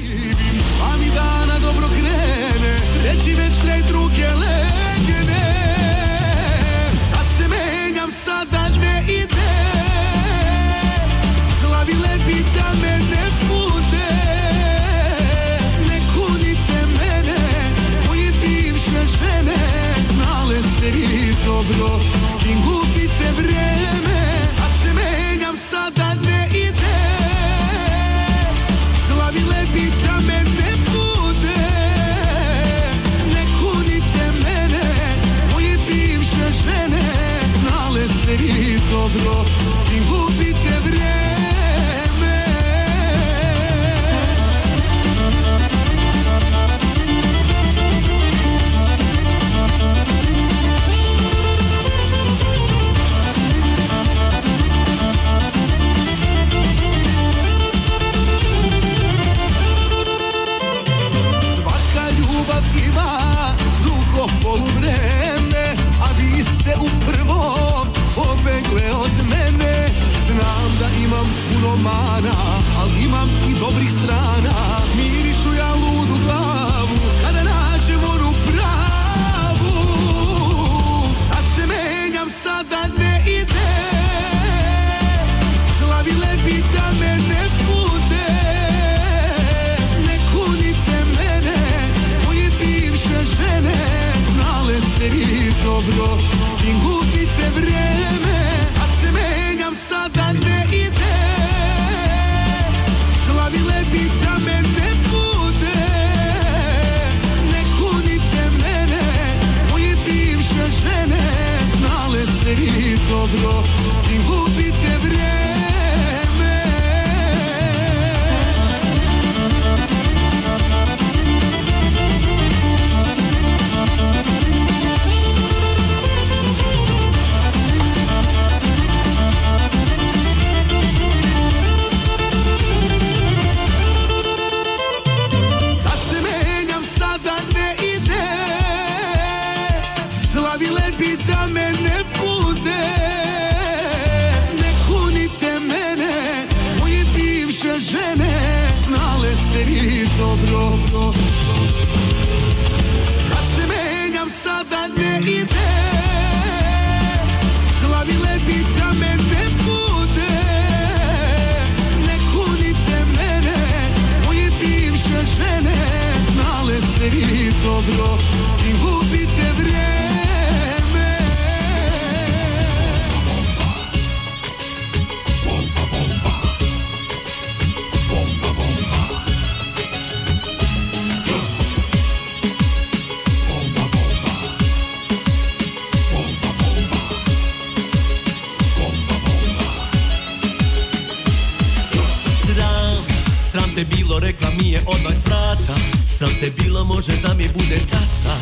Te 193.75 193.85
bilo, 193.85 194.19
rekla 194.19 194.49
mi 194.59 194.71
je 194.71 194.83
odmah 194.87 195.15
s 195.15 195.27
vrata. 195.27 195.75
Sram 196.19 196.31
te 196.41 196.51
bilo, 196.51 196.85
može 196.85 197.13
da 197.23 197.35
mi 197.35 197.49
budeš 197.49 197.83
tata. 197.83 198.37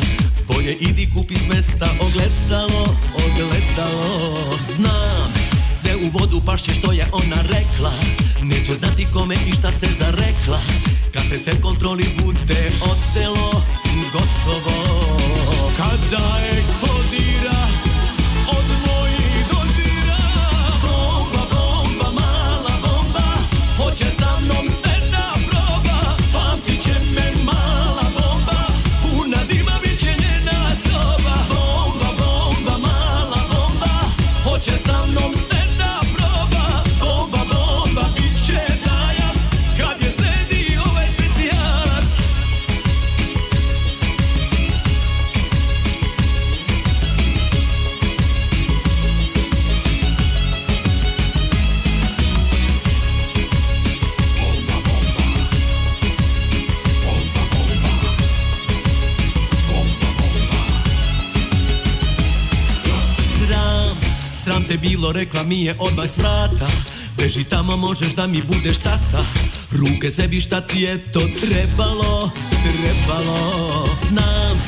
Bolje 0.47 0.73
idi 0.73 1.09
kupi 1.15 1.35
smesta 1.35 1.89
ogledalo, 1.99 2.95
ogledalo. 3.25 4.57
Znam, 4.75 5.33
sve 5.81 5.95
u 5.95 6.19
vodu 6.19 6.41
pašće 6.45 6.71
što 6.71 6.91
je 6.91 7.07
ona 7.11 7.41
rekla. 7.41 7.91
Neće 8.41 8.75
znati 8.75 9.07
kome 9.13 9.35
i 9.35 9.51
šta 9.51 9.71
se 9.71 9.87
zarekla. 9.99 10.59
Kad 11.13 11.23
se 11.29 11.37
sve 11.37 11.61
kontroli 11.61 12.05
bude 12.23 12.71
otelo, 12.81 13.63
gotovo. 14.13 15.17
Kada 15.77 16.39
eksplodira 16.51 17.60
rekla 65.11 65.43
mi 65.43 65.63
je 65.63 65.75
odmah 65.79 66.09
s 66.09 66.17
vrata. 66.17 66.67
Beži 67.17 67.43
tamo, 67.43 67.77
možeš 67.77 68.15
da 68.15 68.27
mi 68.27 68.41
budeš 68.41 68.77
tata. 68.77 69.23
Ruke 69.71 70.11
sebi 70.11 70.41
šta 70.41 70.61
ti 70.61 70.81
je 70.81 71.11
to 71.11 71.19
trebalo, 71.19 72.31
trebalo. 72.49 73.85
Znam, 74.09 74.61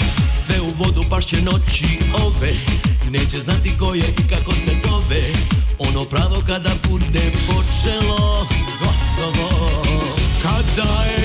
sve 0.46 0.62
u 0.62 0.70
vodu 0.78 1.04
pašće 1.10 1.42
noći 1.42 2.00
ove. 2.26 2.54
Neće 3.10 3.40
znati 3.44 3.78
ko 3.80 3.94
je 3.94 4.04
i 4.04 4.28
kako 4.30 4.52
se 4.52 4.72
zove. 4.88 5.34
Ono 5.80 6.04
pravo 6.04 6.44
kada 6.48 6.72
bude 6.90 7.32
počelo, 7.48 8.48
gotovo. 8.80 9.84
Kada 10.44 11.04
eksplodira 11.06 11.23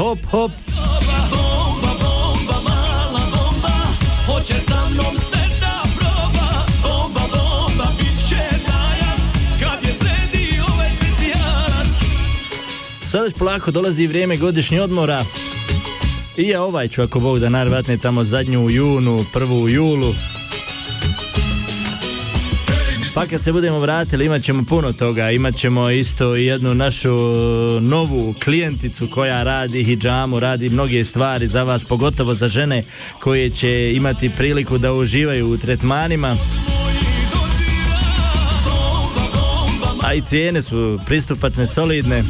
Hop, 0.00 0.18
hop. 0.30 0.50
soba 0.66 1.18
Bomba, 1.30 1.92
bomba, 2.02 2.56
mala 2.68 3.20
bomba 3.32 3.76
Hoće 4.26 4.54
sa 4.54 4.88
mnom 4.90 5.14
sve 5.28 5.44
da 5.60 5.82
proba 5.98 6.48
Bomba, 6.82 7.20
bomba, 7.20 7.86
bit 7.98 8.28
će 8.28 8.36
tajac 8.66 9.22
Kad 9.60 9.88
je 9.88 9.94
sredi 9.94 10.60
ovaj 10.72 10.90
specijalac 10.90 11.94
Sada 13.08 13.24
već 13.24 13.34
polako 13.38 13.70
dolazi 13.70 14.06
vrijeme 14.06 14.36
godišnjeg 14.36 14.82
odmora. 14.82 15.24
I 16.36 16.48
ja 16.48 16.62
ovaj 16.62 16.88
ću, 16.88 17.02
ako 17.02 17.20
Bog 17.20 17.38
da 17.38 17.48
najvjerojatnije 17.48 17.98
tamo 17.98 18.24
zadnju 18.24 18.64
u 18.64 18.70
junu, 18.70 19.24
prvu 19.32 19.62
u 19.62 19.68
julu. 19.68 20.14
Pa 23.14 23.26
kad 23.26 23.42
se 23.42 23.52
budemo 23.52 23.78
vratili 23.78 24.24
imat 24.24 24.42
ćemo 24.42 24.64
puno 24.64 24.92
toga, 24.92 25.30
imat 25.30 25.56
ćemo 25.56 25.90
isto 25.90 26.34
jednu 26.34 26.74
našu 26.74 27.10
novu 27.80 28.34
klijenticu 28.44 29.06
koja 29.06 29.42
radi 29.42 29.84
hidžamu, 29.84 30.40
radi 30.40 30.68
mnoge 30.68 31.04
stvari 31.04 31.46
za 31.46 31.62
vas, 31.62 31.84
pogotovo 31.84 32.34
za 32.34 32.48
žene 32.48 32.84
koje 33.20 33.50
će 33.50 33.92
imati 33.94 34.30
priliku 34.36 34.78
da 34.78 34.92
uživaju 34.92 35.48
u 35.48 35.56
tretmanima. 35.56 36.36
A 40.02 40.14
i 40.14 40.20
cijene 40.20 40.62
su 40.62 40.98
pristupatne, 41.06 41.66
solidne. 41.66 42.24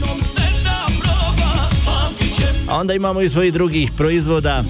A 2.69 2.77
onda 2.77 2.95
imamo 2.95 3.21
i 3.21 3.29
svojih 3.29 3.53
drugih 3.53 3.91
proizvoda. 3.97 4.65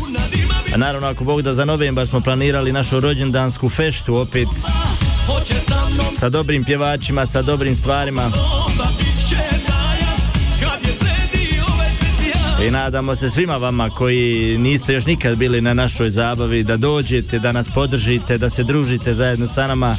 A 0.74 0.76
naravno 0.76 1.08
ako 1.08 1.24
Bog 1.24 1.42
da 1.42 1.54
za 1.54 1.64
novembar 1.64 2.06
smo 2.06 2.20
planirali 2.20 2.72
našu 2.72 3.00
rođendansku 3.00 3.68
feštu 3.68 4.16
opet 4.16 4.48
sa 6.18 6.28
dobrim 6.28 6.64
pjevačima, 6.64 7.26
sa 7.26 7.42
dobrim 7.42 7.76
stvarima. 7.76 8.30
I 12.66 12.70
nadamo 12.70 13.14
se 13.14 13.30
svima 13.30 13.56
vama 13.56 13.90
koji 13.90 14.58
niste 14.58 14.94
još 14.94 15.06
nikad 15.06 15.38
bili 15.38 15.60
na 15.60 15.74
našoj 15.74 16.10
zabavi 16.10 16.62
da 16.62 16.76
dođete, 16.76 17.38
da 17.38 17.52
nas 17.52 17.68
podržite, 17.74 18.38
da 18.38 18.50
se 18.50 18.64
družite 18.64 19.14
zajedno 19.14 19.46
sa 19.46 19.66
nama. 19.66 19.96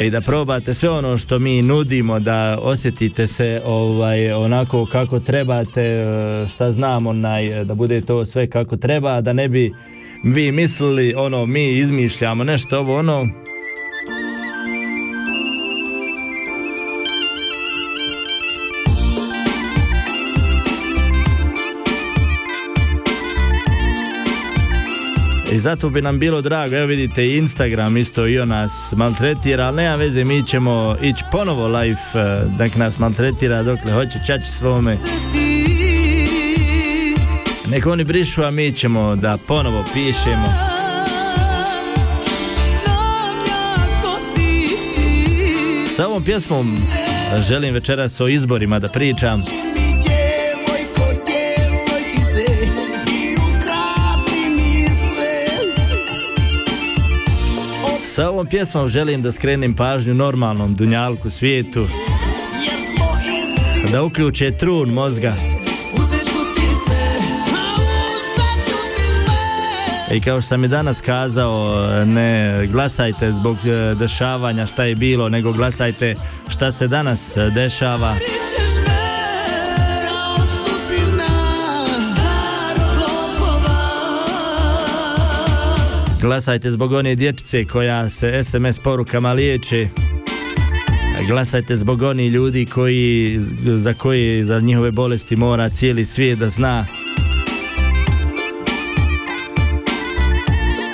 I 0.00 0.10
da 0.10 0.20
probate 0.20 0.74
sve 0.74 0.90
ono 0.90 1.18
što 1.18 1.38
mi 1.38 1.62
nudimo, 1.62 2.18
da 2.18 2.58
osjetite 2.62 3.26
se 3.26 3.62
ovaj 3.64 4.32
onako 4.32 4.86
kako 4.86 5.20
trebate, 5.20 5.82
e, 5.82 6.04
šta 6.48 6.72
znam, 6.72 7.06
onaj, 7.06 7.64
da 7.64 7.74
bude 7.74 8.00
to 8.00 8.26
sve 8.26 8.50
kako 8.50 8.76
treba, 8.76 9.20
da 9.20 9.32
ne 9.32 9.48
bi 9.48 9.72
vi 10.24 10.52
mislili 10.52 11.14
ono 11.14 11.46
mi 11.46 11.78
izmišljamo 11.78 12.44
nešto 12.44 12.78
ovo 12.78 12.98
ono 12.98 13.26
Zato 25.60 25.90
bi 25.90 26.02
nam 26.02 26.18
bilo 26.18 26.40
drago, 26.40 26.76
evo 26.76 26.86
vidite 26.86 27.36
Instagram 27.36 27.96
isto 27.96 28.26
i 28.26 28.38
on 28.38 28.48
nas 28.48 28.92
maltretira, 28.96 29.66
ali 29.66 29.76
nema 29.76 29.94
veze, 29.94 30.24
mi 30.24 30.46
ćemo 30.46 30.96
ići 31.02 31.24
ponovo 31.32 31.68
live, 31.68 32.00
eh, 32.14 32.42
nek 32.58 32.76
nas 32.76 32.98
maltretira 32.98 33.62
dokle 33.62 33.92
hoće 33.92 34.18
čači 34.26 34.46
svome. 34.46 34.96
Nek 37.70 37.86
oni 37.86 38.04
brišu, 38.04 38.42
a 38.42 38.50
mi 38.50 38.72
ćemo 38.72 39.16
da 39.16 39.38
ponovo 39.48 39.84
pišemo. 39.94 40.48
Sa 45.90 46.06
ovom 46.06 46.24
pjesmom 46.24 46.78
želim 47.48 47.74
večeras 47.74 48.20
o 48.20 48.28
izborima 48.28 48.78
da 48.78 48.88
pričam. 48.88 49.67
Sa 58.18 58.30
ovom 58.30 58.46
pjesmom 58.46 58.88
želim 58.88 59.22
da 59.22 59.32
skrenem 59.32 59.74
pažnju 59.74 60.14
normalnom 60.14 60.74
dunjalku 60.74 61.30
svijetu, 61.30 61.86
da 63.92 64.02
uključe 64.02 64.50
trun 64.50 64.88
mozga. 64.88 65.34
I 70.12 70.20
kao 70.20 70.40
što 70.40 70.48
sam 70.48 70.64
i 70.64 70.68
danas 70.68 71.00
kazao, 71.00 71.86
ne 72.04 72.66
glasajte 72.66 73.32
zbog 73.32 73.56
e, 73.66 73.94
dešavanja 73.94 74.66
šta 74.66 74.84
je 74.84 74.94
bilo, 74.94 75.28
nego 75.28 75.52
glasajte 75.52 76.14
šta 76.48 76.70
se 76.70 76.88
danas 76.88 77.36
e, 77.36 77.50
dešava. 77.50 78.14
Glasajte 86.20 86.70
zbog 86.70 86.92
one 86.92 87.14
dječice 87.14 87.64
koja 87.64 88.08
se 88.08 88.42
SMS 88.42 88.78
porukama 88.78 89.32
liječi. 89.32 89.88
Glasajte 91.28 91.76
zbog 91.76 92.02
onih 92.02 92.32
ljudi 92.32 92.66
koji, 92.66 93.38
za 93.76 93.94
koje 93.94 94.44
za 94.44 94.60
njihove 94.60 94.90
bolesti 94.90 95.36
mora 95.36 95.68
cijeli 95.68 96.04
svijet 96.04 96.38
da 96.38 96.48
zna. 96.48 96.86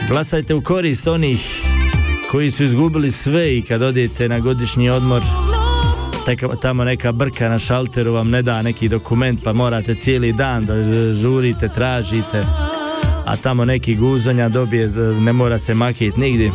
Glasajte 0.09 0.55
u 0.55 0.63
korist 0.63 1.07
onih 1.07 1.61
koji 2.31 2.51
su 2.51 2.65
izgubili 2.65 3.11
sve 3.11 3.57
i 3.57 3.63
kad 3.63 3.83
odete 3.83 4.29
na 4.29 4.39
godišnji 4.39 4.91
odmor 4.91 5.23
tamo 6.63 6.85
neka 6.85 7.13
brka 7.13 7.49
na 7.49 7.59
šalteru 7.59 8.13
vam 8.13 8.31
ne 8.31 8.43
da 8.43 8.63
neki 8.63 8.89
dokument 8.89 9.45
pa 9.45 9.53
morate 9.53 9.95
cijeli 9.95 10.33
dan 10.33 10.65
da 10.67 10.75
žurite, 11.13 11.69
tražite 11.69 12.45
a 13.25 13.37
tamo 13.37 13.65
neki 13.65 13.95
guzonja 13.95 14.49
dobije, 14.49 14.89
ne 15.21 15.33
mora 15.33 15.59
se 15.59 15.75
makit 15.75 16.17
nigdje. 16.17 16.51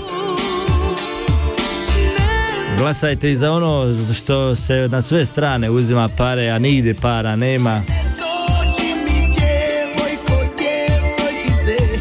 Glasajte 2.77 3.31
i 3.31 3.35
za 3.35 3.51
ono 3.51 3.93
što 4.13 4.55
se 4.55 4.87
na 4.91 5.01
sve 5.01 5.25
strane 5.25 5.69
uzima 5.69 6.09
pare, 6.17 6.49
a 6.49 6.59
nigdje 6.59 6.93
para 6.93 7.35
nema. 7.35 7.81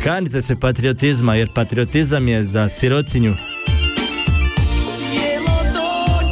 Kanite 0.04 0.42
se 0.42 0.56
patriotizma, 0.56 1.34
jer 1.34 1.48
patriotizam 1.54 2.28
je 2.28 2.44
za 2.44 2.68
sirotinju 2.68 3.34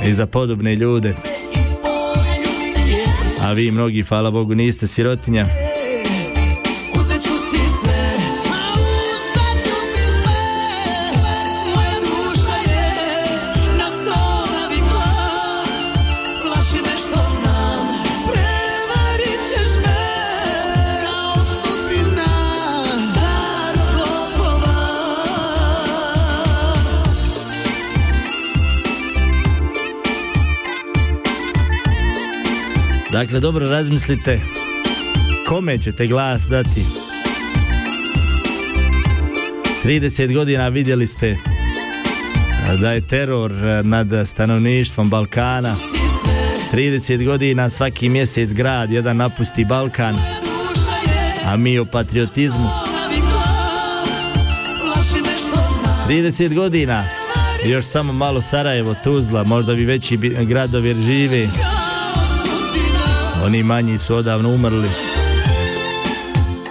i 0.09 0.15
za 0.15 0.27
podobne 0.27 0.75
ljude. 0.75 1.15
A 3.41 3.53
vi 3.53 3.71
mnogi, 3.71 4.03
hvala 4.03 4.31
Bogu, 4.31 4.55
niste 4.55 4.87
sirotinja. 4.87 5.66
Dakle, 33.17 33.41
dobro 33.41 33.69
razmislite 33.69 34.41
kome 35.49 35.79
ćete 35.79 36.07
glas 36.07 36.49
dati. 36.49 36.85
30 39.85 40.35
godina 40.35 40.69
vidjeli 40.69 41.07
ste 41.07 41.37
da 42.81 42.93
je 42.93 43.01
teror 43.01 43.53
nad 43.85 44.29
stanovništvom 44.29 45.11
Balkana. 45.11 45.75
30 46.73 47.25
godina 47.25 47.69
svaki 47.69 48.09
mjesec 48.09 48.53
grad 48.53 48.91
jedan 48.91 49.17
napusti 49.17 49.65
Balkan, 49.65 50.17
a 51.47 51.57
mi 51.57 51.79
o 51.79 51.85
patriotizmu. 51.85 52.71
Plaši 54.81 55.23
me 55.23 55.39
što 55.39 55.57
znam 55.81 56.09
30 56.09 56.55
godina, 56.55 57.05
još 57.67 57.85
samo 57.85 58.13
malo 58.13 58.43
Sarajevo, 58.43 58.95
Tuzla, 59.05 59.45
možda 59.45 59.75
bi 59.75 59.85
veći 59.85 60.17
gradovi 60.47 60.89
jer 60.89 60.97
žive. 60.97 61.49
Oni 63.47 63.63
manji 63.63 63.99
su 63.99 64.15
odavno 64.15 64.55
umrli. 64.55 64.89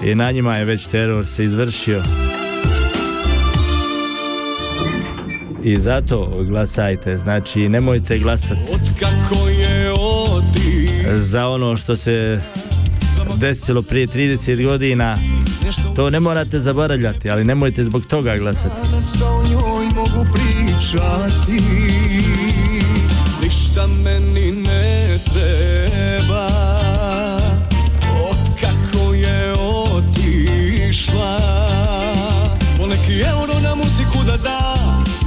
I 0.04 0.16
na 0.16 0.32
njima 0.32 0.58
je 0.58 0.66
već 0.66 0.88
teror 0.88 1.26
se 1.26 1.44
izvršio. 1.44 2.04
I 5.64 5.78
zato 5.78 6.44
glasajte, 6.48 7.18
znači 7.18 7.70
nemojte 7.70 8.20
glasati 8.20 8.62
za 11.16 11.50
ono 11.50 11.78
što 11.78 11.96
se 11.96 12.42
desilo 13.38 13.82
prije 13.82 14.08
30 14.08 14.66
godina. 14.66 15.18
To 15.96 16.10
ne 16.10 16.20
morate 16.20 16.60
zaboravljati, 16.60 17.30
ali 17.30 17.44
nemojte 17.44 17.84
zbog 17.84 18.06
toga 18.06 18.38
glasati. 18.38 18.76
mogu 19.96 20.26
pričati 20.34 22.15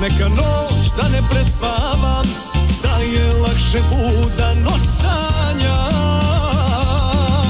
Neka 0.08 0.28
noć 0.28 0.86
da 0.96 1.08
ne 1.08 1.22
prespavam 1.30 2.26
Da 2.82 2.96
je 2.98 3.32
lakše 3.34 3.80
buda 3.90 4.54
noć 4.54 4.80
sanja. 5.00 5.78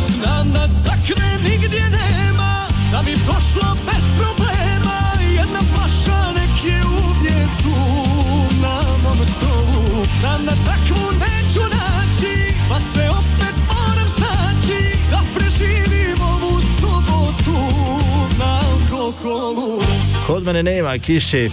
Znam 0.07 0.53
da 0.53 0.69
takve 0.87 1.39
nigdje 1.43 1.91
nema 1.91 2.67
Da 2.93 3.03
bi 3.05 3.15
prošlo 3.27 3.77
bez 3.87 4.05
problema. 4.19 4.99
Jedna 5.37 5.61
flaša 5.75 6.33
nek 6.33 6.65
je 6.65 6.81
uvijek 6.87 7.51
tu 7.63 7.79
Na 8.63 8.81
mom 9.05 9.19
stolu. 9.37 10.05
Znam 10.21 10.45
da 10.45 10.53
takvu 10.65 11.13
neću 11.13 11.61
naći 11.61 12.55
Pa 12.69 12.79
se 12.79 13.09
opet 13.11 13.55
moram 13.69 14.09
snaći 14.09 14.99
Da 15.11 15.21
preživim 15.35 16.23
ovu 16.23 16.61
subotu 16.61 17.61
Na 18.39 18.61
alkoholu. 18.71 19.83
Kod 20.27 20.45
mene 20.45 20.63
nema 20.63 20.99
kiše. 20.99 21.51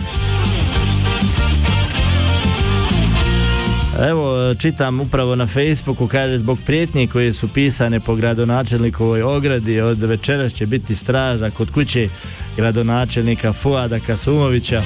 Evo, 3.99 4.55
čitam 4.55 4.99
upravo 4.99 5.35
na 5.35 5.47
Facebooku, 5.47 6.07
kaže, 6.07 6.37
zbog 6.37 6.59
prijetnji 6.65 7.07
koje 7.07 7.33
su 7.33 7.47
pisane 7.47 7.99
po 7.99 8.15
gradonačelnikovoj 8.15 9.21
ogradi, 9.21 9.81
od 9.81 9.97
večeras 9.97 10.53
će 10.53 10.65
biti 10.65 10.95
straža 10.95 11.49
kod 11.49 11.71
kuće 11.71 12.09
gradonačelnika 12.57 13.53
Fuada 13.53 13.99
Kasumovića. 13.99 14.81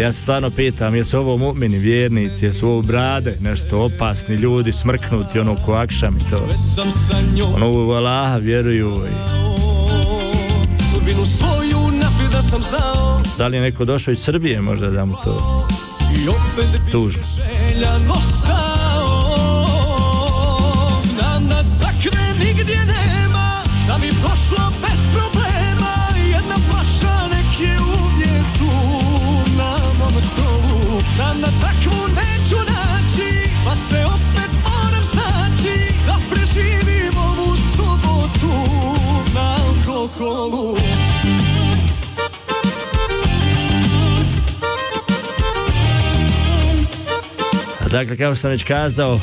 Ja 0.00 0.12
se 0.12 0.22
stvarno 0.22 0.50
pitam, 0.50 0.94
jesu 0.94 1.18
ovo 1.18 1.36
mu'mini 1.36 1.78
vjernici, 1.78 2.44
jesu 2.44 2.68
ovo 2.68 2.82
brade, 2.82 3.36
nešto 3.40 3.82
opasni 3.82 4.34
ljudi, 4.34 4.72
smrknuti, 4.72 5.40
ono 5.40 5.56
ko 5.56 5.72
akšam 5.72 6.16
i 6.16 6.30
to. 6.30 6.48
Ono 7.54 7.70
u 7.70 7.90
Allaha 7.90 8.36
vjeruju 8.36 8.96
i 9.10 9.36
da 13.38 13.46
li 13.46 13.56
je 13.56 13.62
neko 13.62 13.84
došao 13.84 14.12
iz 14.12 14.18
Srbije 14.18 14.60
možda 14.60 14.90
da 14.90 15.04
mu 15.04 15.14
to 15.24 15.66
tužno. 16.92 17.22
Željan 17.76 18.10
ostao 18.10 19.26
Znam 21.02 21.48
da 21.48 21.62
takve 21.80 22.44
nigdje 22.44 22.78
nema 22.86 23.62
Da 23.86 23.98
bi 24.00 24.10
prošlo 24.22 24.72
bez 24.80 25.00
problema. 25.14 25.94
Jedna 26.30 26.56
flaša 26.70 27.28
nek 27.28 27.60
je 27.60 27.78
uvijek 27.80 28.46
Na 29.58 29.76
mom 29.98 30.14
stolu. 30.32 31.00
Znam 31.14 31.40
da 31.40 31.46
takvu 31.60 32.08
neću 32.08 32.56
Pa 33.64 33.74
se 33.74 34.04
opet 34.04 34.50
moram 34.62 35.04
snaći 35.04 35.94
Da 36.06 36.16
preživim 36.30 37.18
ovu 37.18 37.56
subotu 37.56 38.54
Na 39.34 39.56
alkoholu 39.66 40.85
Dakle, 47.96 48.16
kao 48.16 48.34
što 48.34 48.40
sam 48.40 48.50
već 48.50 48.64
kazao, 48.64 49.20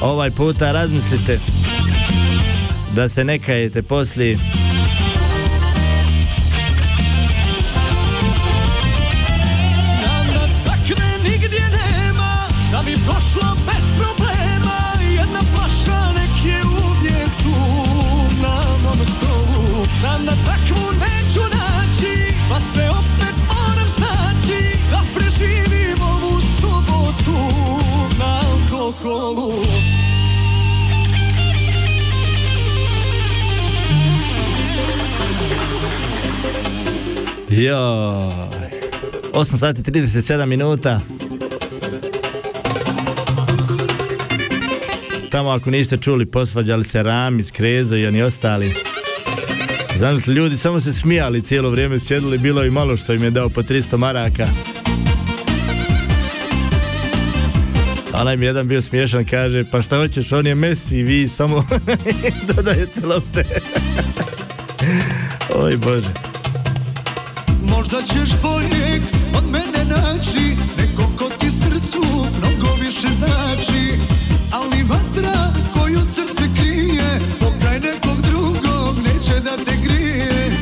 ovaj 0.00 0.30
puta 0.30 0.72
razmislite 0.72 1.38
da 2.94 3.08
se 3.08 3.24
ne 3.24 3.38
kajete 3.38 3.82
poslije. 3.82 4.38
Joj. 37.62 38.32
8 39.32 39.56
sati 39.56 39.82
37 39.82 40.46
minuta. 40.46 41.00
Tamo 45.30 45.50
ako 45.50 45.70
niste 45.70 45.96
čuli, 45.96 46.26
posvađali 46.26 46.84
se 46.84 47.02
Rami, 47.02 47.42
Skrezo 47.42 47.96
i 47.96 48.06
oni 48.06 48.22
ostali. 48.22 48.74
Zamisli, 49.96 50.34
ljudi 50.34 50.56
samo 50.56 50.80
se 50.80 50.92
smijali 50.92 51.42
cijelo 51.42 51.70
vrijeme, 51.70 51.98
sjedili, 51.98 52.38
bilo 52.38 52.64
i 52.64 52.70
malo 52.70 52.96
što 52.96 53.12
im 53.12 53.22
je 53.22 53.30
dao 53.30 53.48
po 53.48 53.62
300 53.62 53.96
maraka. 53.96 54.46
A 58.12 58.36
mi 58.36 58.46
jedan 58.46 58.68
bio 58.68 58.80
smiješan, 58.80 59.24
kaže, 59.24 59.64
pa 59.70 59.82
šta 59.82 59.96
hoćeš, 59.96 60.32
on 60.32 60.46
je 60.46 60.54
Messi, 60.54 61.02
vi 61.02 61.28
samo 61.28 61.66
dodajete 62.56 63.06
lopte. 63.06 63.44
Oj 65.64 65.76
Bože. 65.76 66.31
Možda 67.70 68.02
ćeš 68.02 68.30
boljeg 68.42 69.02
od 69.36 69.44
mene 69.50 69.84
naći 69.84 70.56
Neko 70.78 71.02
ko 71.18 71.24
ti 71.38 71.50
srcu 71.50 72.02
mnogo 72.38 72.74
više 72.80 73.08
znači. 73.08 73.98
Ali 74.52 74.82
vatra 74.82 75.52
koju 75.74 76.00
srce 76.04 76.44
krije 76.56 77.20
Pokraj 77.40 77.80
nekog 77.80 78.20
drugog 78.20 78.96
neće 79.04 79.40
da 79.40 79.64
te 79.64 79.76
grije. 79.84 80.52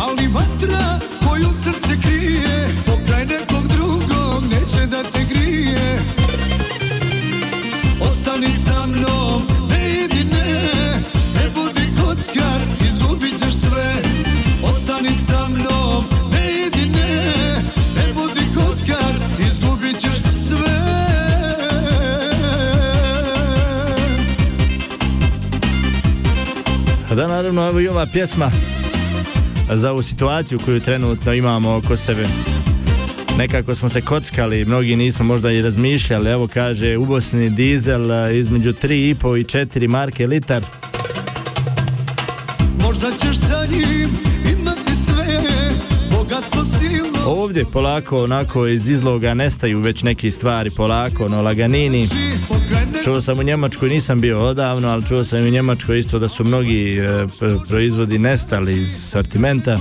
Ali 0.00 0.26
vatra 0.26 1.00
koju 1.28 1.52
srce 1.52 2.00
krije 2.02 2.68
Pokraj 2.86 3.26
nekog 3.26 3.66
drugog 3.68 4.42
neće 4.50 4.86
da 4.86 5.02
te 5.02 5.24
grije. 5.24 5.98
Ostani 8.00 8.52
sa 8.64 8.86
mnom, 8.86 9.42
naravno, 27.36 27.68
evo 27.68 27.80
i 27.80 27.88
ova 27.88 28.06
pjesma 28.12 28.50
za 29.74 29.90
ovu 29.90 30.02
situaciju 30.02 30.58
koju 30.64 30.80
trenutno 30.80 31.34
imamo 31.34 31.76
oko 31.76 31.96
sebe. 31.96 32.26
Nekako 33.38 33.74
smo 33.74 33.88
se 33.88 34.00
kockali, 34.00 34.64
mnogi 34.64 34.96
nismo 34.96 35.24
možda 35.24 35.50
i 35.50 35.62
razmišljali. 35.62 36.30
Evo 36.30 36.48
kaže, 36.54 36.96
u 36.96 37.04
Bosni 37.04 37.50
dizel 37.50 38.36
između 38.36 38.72
3,5 38.72 39.40
i 39.40 39.44
4 39.44 39.88
marke 39.88 40.26
litar. 40.26 40.64
Možda 42.82 43.06
ćeš 43.20 43.38
sa 43.38 43.66
njim 43.66 44.10
imati 44.52 44.94
sve 44.94 45.42
Bogatstvo 46.10 46.64
silno 46.64 47.18
Ovdje 47.26 47.64
polako 47.64 48.24
onako 48.24 48.66
iz 48.66 48.88
izloga 48.88 49.34
nestaju 49.34 49.80
već 49.80 50.02
neke 50.02 50.30
stvari 50.30 50.70
polako, 50.70 51.28
no 51.28 51.42
laganini. 51.42 52.08
Čuo 53.04 53.20
sam 53.20 53.38
u 53.38 53.42
Njemačkoj, 53.42 53.88
nisam 53.88 54.20
bio 54.20 54.38
odavno, 54.38 54.88
ali 54.88 55.06
čuo 55.06 55.24
sam 55.24 55.38
i 55.38 55.48
u 55.48 55.50
Njemačkoj 55.50 55.98
isto 55.98 56.18
da 56.18 56.28
su 56.28 56.44
mnogi 56.44 56.96
e, 56.96 57.02
pr- 57.40 57.68
proizvodi 57.68 58.18
nestali 58.18 58.80
iz 58.80 59.10
sortimenta. 59.10 59.78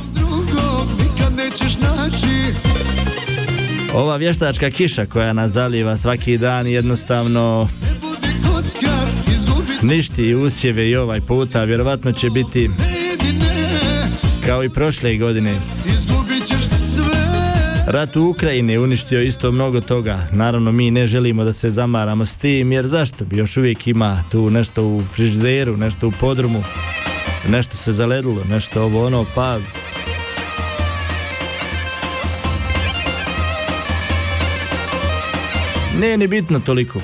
Ova 3.94 4.18
vještačka 4.18 4.70
kiša 4.70 5.06
koja 5.06 5.34
nas 5.34 5.52
zaliva 5.52 5.98
svaki 5.98 6.38
dan 6.38 6.68
jednostavno 6.68 7.70
ništi 9.82 10.36
usjeve 10.36 10.90
i 10.90 10.96
ovaj 10.96 11.22
puta. 11.22 11.64
Vjerovatno 11.64 12.12
će 12.12 12.30
biti 12.30 12.70
kao 14.46 14.64
i 14.64 14.70
prošle 14.70 15.18
godine. 15.18 15.56
Rat 17.88 18.16
u 18.16 18.30
Ukrajini 18.30 18.74
je 18.74 18.80
uništio 18.80 19.22
isto 19.22 19.52
mnogo 19.52 19.82
toga. 19.82 20.28
Naravno 20.32 20.72
mi 20.72 20.92
ne 20.92 21.08
želimo 21.08 21.44
da 21.44 21.54
se 21.54 21.70
zamaramo 21.70 22.26
s 22.26 22.38
tim 22.38 22.72
jer 22.72 22.88
zašto 22.88 23.26
bi 23.26 23.38
još 23.38 23.58
uvijek 23.58 23.88
ima 23.88 24.24
tu 24.32 24.50
nešto 24.50 24.86
u 24.86 25.04
frižideru, 25.14 25.78
nešto 25.78 26.08
u 26.08 26.12
podrumu, 26.20 26.64
nešto 27.50 27.78
se 27.78 27.92
zaledilo, 27.92 28.44
nešto 28.44 28.84
ovo 28.84 29.06
ono 29.06 29.26
pa 29.36 29.58
Nije 36.00 36.18
ni 36.18 36.28
bitno 36.28 36.60
toliko. 36.60 37.00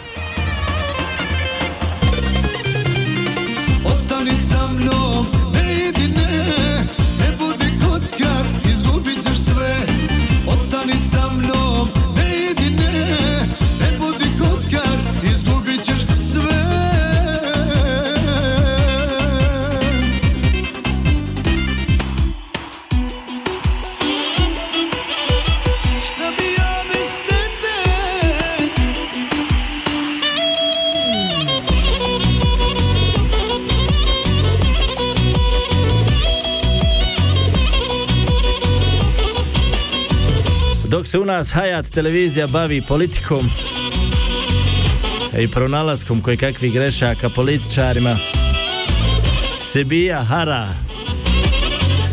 Se 41.12 41.20
u 41.20 41.26
nas 41.26 41.53
Hayat 41.53 41.89
televizija 41.89 42.47
bavi 42.47 42.82
politikom 42.82 43.49
i 45.39 45.47
pronalaskom 45.47 46.22
koje 46.22 46.38
kakvih 46.38 46.74
grešaka 46.74 47.30
političarima. 47.30 48.18
Se 49.62 49.84
bija 49.84 50.24
hara. 50.24 50.68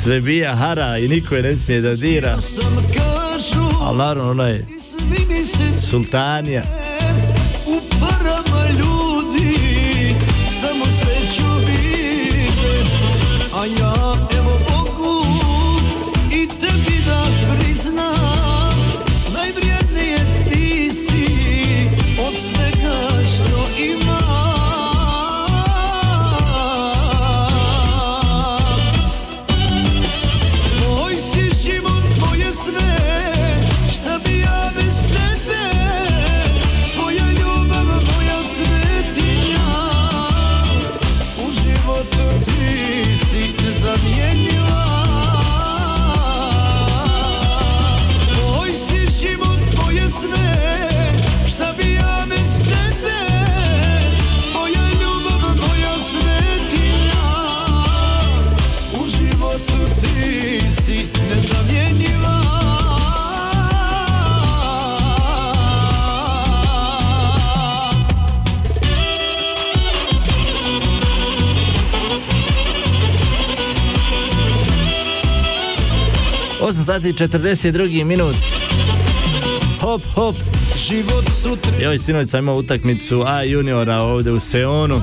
Sve 0.02 0.20
bija 0.20 0.54
hara 0.54 0.98
i 0.98 1.08
niko 1.08 1.34
je 1.34 1.42
ne 1.42 1.56
smije 1.56 1.80
da 1.80 1.94
dira. 1.94 2.36
Ali 3.80 3.98
naravno 3.98 4.30
onaj 4.30 4.64
sultanija 5.90 6.62
sati 76.98 77.08
i 77.08 77.12
42 77.12 78.04
minut. 78.04 78.36
Hop, 79.80 80.02
hop. 80.14 80.36
Život 80.76 81.24
sutra. 81.42 81.72
Joj, 81.80 81.98
sinoć 81.98 82.28
sam 82.28 82.40
imao 82.40 82.56
utakmicu 82.56 83.22
A 83.26 83.42
juniora 83.42 83.98
ovdje 83.98 84.32
u 84.32 84.40
Seonu. 84.40 85.02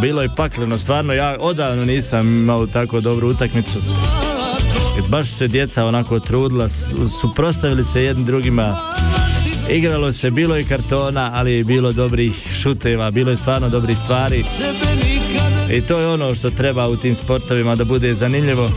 Bilo 0.00 0.22
je 0.22 0.28
pakleno, 0.36 0.78
stvarno 0.78 1.12
ja 1.12 1.36
odavno 1.40 1.84
nisam 1.84 2.28
imao 2.28 2.66
tako 2.66 3.00
dobru 3.00 3.28
utakmicu. 3.28 3.78
I 4.98 5.08
baš 5.08 5.30
se 5.30 5.48
djeca 5.48 5.84
onako 5.84 6.20
trudila, 6.20 6.68
su- 6.68 7.08
suprotstavili 7.20 7.84
se 7.84 8.02
jedni 8.02 8.24
drugima. 8.24 8.76
Igralo 9.70 10.12
se, 10.12 10.30
bilo 10.30 10.56
je 10.56 10.64
kartona, 10.64 11.30
ali 11.34 11.52
je 11.52 11.64
bilo 11.64 11.92
dobrih 11.92 12.32
šuteva, 12.62 13.10
bilo 13.10 13.30
je 13.30 13.36
stvarno 13.36 13.68
dobrih 13.68 13.98
stvari. 13.98 14.44
I 15.70 15.80
to 15.80 15.98
je 15.98 16.08
ono 16.08 16.34
što 16.34 16.50
treba 16.50 16.88
u 16.88 16.96
tim 16.96 17.14
sportovima 17.14 17.76
da 17.76 17.84
bude 17.84 18.14
zanimljivo 18.14 18.70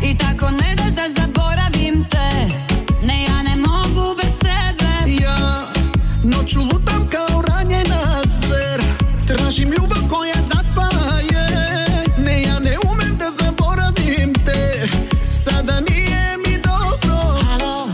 I 0.03 0.19
tako 0.19 0.51
da 0.91 1.03
zaboravim 1.21 2.05
te. 2.11 2.31
Ne, 3.07 3.23
ja 3.23 3.43
ne 3.43 3.57
mogu 3.57 4.17
bez 4.17 4.39
tebe. 4.39 5.13
Ja 5.23 5.65
lutam 6.61 7.07
kao 7.09 7.43
ranjena 7.43 8.23
zver. 8.25 8.83
Tražim 9.27 9.69
ljubav 9.69 10.09
koja 10.11 10.43
zaspaje. 10.43 11.47
Ne, 12.19 12.43
ja 12.43 12.59
ne 12.59 12.77
umem 12.91 13.19
zaboravim 13.45 14.35
te. 14.45 14.89
Sada 15.29 15.81
nije 15.81 16.37
mi 16.47 16.59
dobro. 16.63 17.17
Halo, 17.49 17.89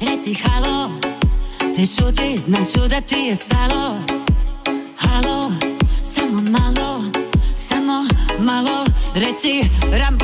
reci 0.00 0.34
halo. 0.34 0.90
Ti 1.76 1.86
da 2.88 3.00
ti 3.00 3.16
je 3.16 3.36
stalo. 3.36 4.05
But 9.46 10.00
I'm 10.00 10.15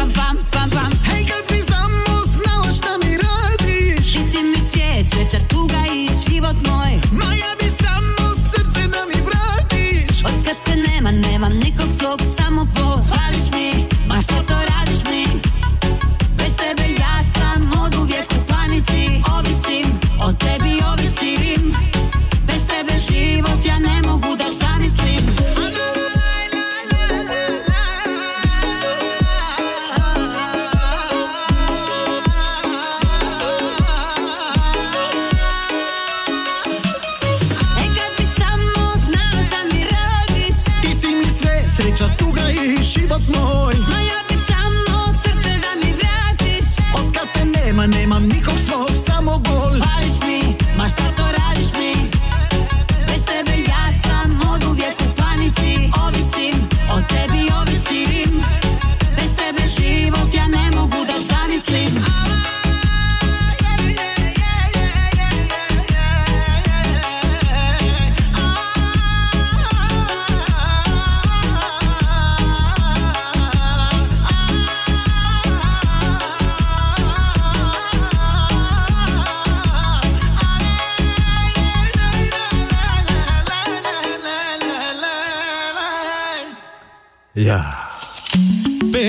Ja. 87.35 87.89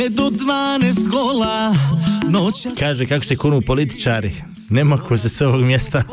do 0.10 0.24
12 0.24 1.10
gola 1.10 1.76
noća 2.30 2.70
Kaže 2.80 3.06
kako 3.06 3.26
se 3.26 3.36
kunu 3.36 3.62
političari. 3.62 4.32
Nema 4.70 4.98
ko 4.98 5.18
se 5.18 5.30
s 5.30 5.42
ovog 5.42 5.62
mjesta. 5.62 6.04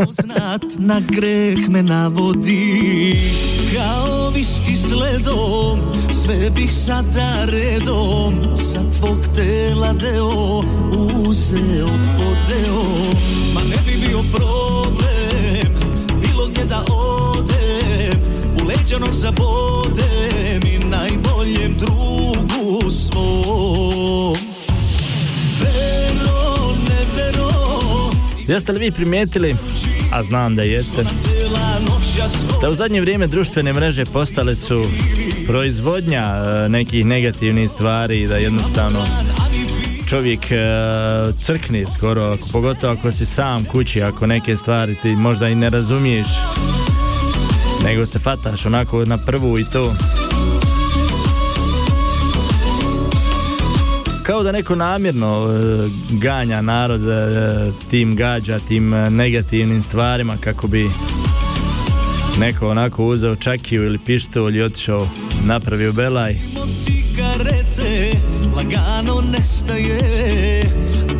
na 0.78 1.00
greh 1.08 1.68
me 1.68 1.82
navodi. 1.82 3.16
Kao 3.74 4.30
viški 4.30 4.76
sledom 4.76 5.78
Sve 6.22 6.50
bih 6.50 6.72
sada 6.72 7.44
redom 7.44 8.56
Sa 8.56 8.80
tvog 8.98 9.18
tela 9.34 9.92
deo 9.92 10.62
Uzeo, 11.28 11.86
odeo. 12.16 12.84
Ma 13.54 13.60
ne 13.60 13.76
bi 13.86 14.06
bio 14.08 14.22
problem 14.32 15.74
Bilo 16.20 16.46
gdje 16.50 16.64
da 16.64 16.84
odem 16.92 18.20
U 18.62 18.68
leđanom 18.68 19.12
zabodem 19.12 20.29
Jeste 28.50 28.72
li 28.72 28.78
vi 28.78 28.90
primijetili, 28.90 29.56
a 30.12 30.22
znam 30.22 30.56
da 30.56 30.62
jeste, 30.62 31.04
da 32.62 32.70
u 32.70 32.74
zadnje 32.74 33.00
vrijeme 33.00 33.26
društvene 33.26 33.72
mreže 33.72 34.04
postale 34.04 34.54
su 34.54 34.84
proizvodnja 35.46 36.22
e, 36.22 36.68
nekih 36.68 37.06
negativnih 37.06 37.70
stvari 37.70 38.26
da 38.26 38.36
jednostavno 38.36 38.98
čovjek 40.06 40.50
e, 40.50 40.56
crkni 41.38 41.86
skoro, 41.96 42.36
pogotovo 42.52 42.92
ako 42.92 43.12
si 43.12 43.26
sam 43.26 43.64
kući, 43.64 44.02
ako 44.02 44.26
neke 44.26 44.56
stvari 44.56 44.94
ti 45.02 45.08
možda 45.08 45.48
i 45.48 45.54
ne 45.54 45.70
razumiješ, 45.70 46.26
nego 47.84 48.06
se 48.06 48.18
fataš 48.18 48.66
onako 48.66 49.04
na 49.04 49.18
prvu 49.18 49.58
i 49.58 49.64
to. 49.64 49.94
Kao 54.30 54.42
da 54.42 54.52
neko 54.52 54.74
namjerno 54.74 55.48
e, 55.48 55.88
ganja 56.10 56.62
narod 56.62 57.08
e, 57.08 57.72
tim 57.90 58.16
gađa, 58.16 58.58
tim 58.68 58.94
e, 58.94 59.10
negativnim 59.10 59.82
stvarima 59.82 60.36
kako 60.40 60.66
bi 60.66 60.90
neko 62.38 62.68
onako 62.68 63.06
uzeo 63.06 63.36
čakiju 63.36 63.84
ili 63.84 63.98
pištolj 63.98 64.56
i 64.56 64.62
otišao 64.62 65.08
napravio 65.44 65.92
belaj. 65.92 66.34
Cigarete 66.84 68.18
lagano 68.56 69.20
nestaje 69.32 70.62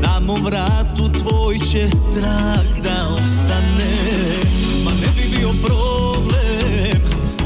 Na 0.02 0.20
mom 0.26 0.44
vratu 0.44 1.18
tvoj 1.18 1.58
će 1.58 1.88
trag 1.90 2.82
da 2.82 3.08
ostane 3.14 3.94
Ma 4.84 4.90
ne 4.90 5.08
bi 5.16 5.38
bio 5.38 5.48
problem 5.62 7.02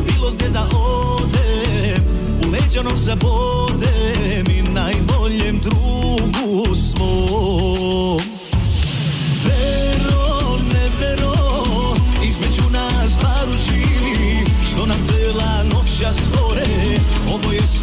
Bilo 0.06 0.30
gdje 0.30 0.48
da 0.48 0.66
odem 0.76 2.04
U 2.46 2.50
leđa 2.50 2.82
nož 2.82 2.98
zabodem 2.98 4.03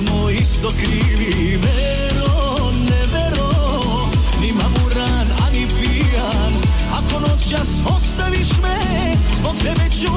smo 0.01 0.29
isto 0.29 0.69
krivi. 0.79 1.57
Vero, 1.57 2.71
ne 2.89 3.05
vero 3.13 3.49
Ni 4.41 4.51
mamuran, 4.51 5.27
ani 5.47 5.67
pijan. 5.67 6.53
Ako 6.91 7.19
noćas 7.19 7.81
ostaviš 7.95 8.49
me 8.61 9.15
Zbog 9.35 9.55
tebe 9.63 9.89
ću 9.89 10.11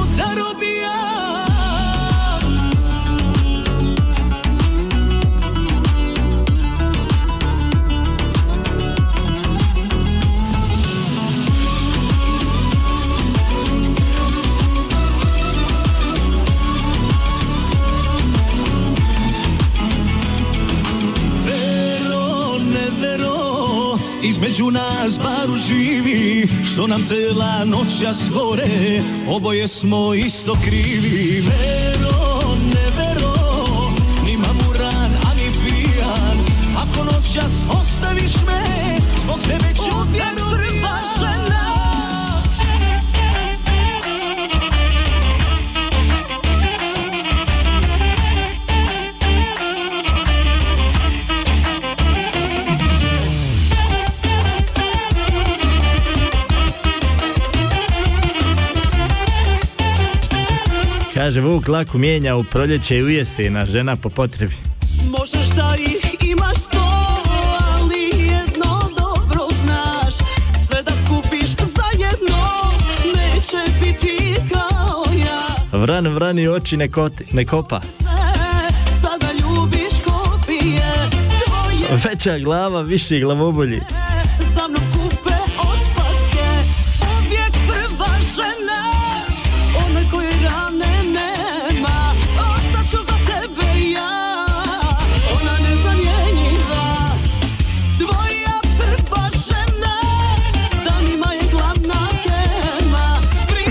Između 24.55 24.71
nas 24.71 25.19
baru 25.19 25.55
živi 25.55 26.47
Što 26.65 26.87
nam 26.87 27.07
tela 27.07 27.65
noćas 27.65 28.29
gore 28.29 29.01
Oboje 29.29 29.67
smo 29.67 30.13
isto 30.13 30.57
krivi. 30.65 31.41
Vero, 31.41 32.34
Kaže 61.25 61.41
Vuk 61.41 61.67
lako 61.67 61.97
mijenja 61.97 62.35
u 62.35 62.43
proljeće 62.43 62.97
i 62.97 63.03
u 63.03 63.09
jesena, 63.09 63.65
žena 63.65 63.95
po 63.95 64.09
potrebi. 64.09 64.53
Možeš 65.09 65.47
da 65.47 65.75
ih 65.79 66.15
imaš 66.23 66.57
sto, 66.57 66.85
ali 67.59 68.03
jedno 68.03 68.79
dobro 68.97 69.47
znaš 69.63 70.13
Sve 70.67 70.83
da 70.83 70.91
skupiš 71.05 71.49
zajedno, 71.49 72.37
neće 73.05 73.57
biti 73.81 74.35
kao 74.53 75.03
ja 75.19 75.79
Vran 75.79 76.07
vrani 76.07 76.47
oči 76.47 76.77
ne, 76.77 76.87
koti- 76.87 77.33
ne 77.33 77.45
kopa. 77.45 77.81
Sada 79.01 79.27
ljubiš 79.33 79.93
kopije 80.05 80.91
Veća 82.03 82.37
glava, 82.37 82.81
viši 82.81 83.19
glavobolji. 83.19 83.81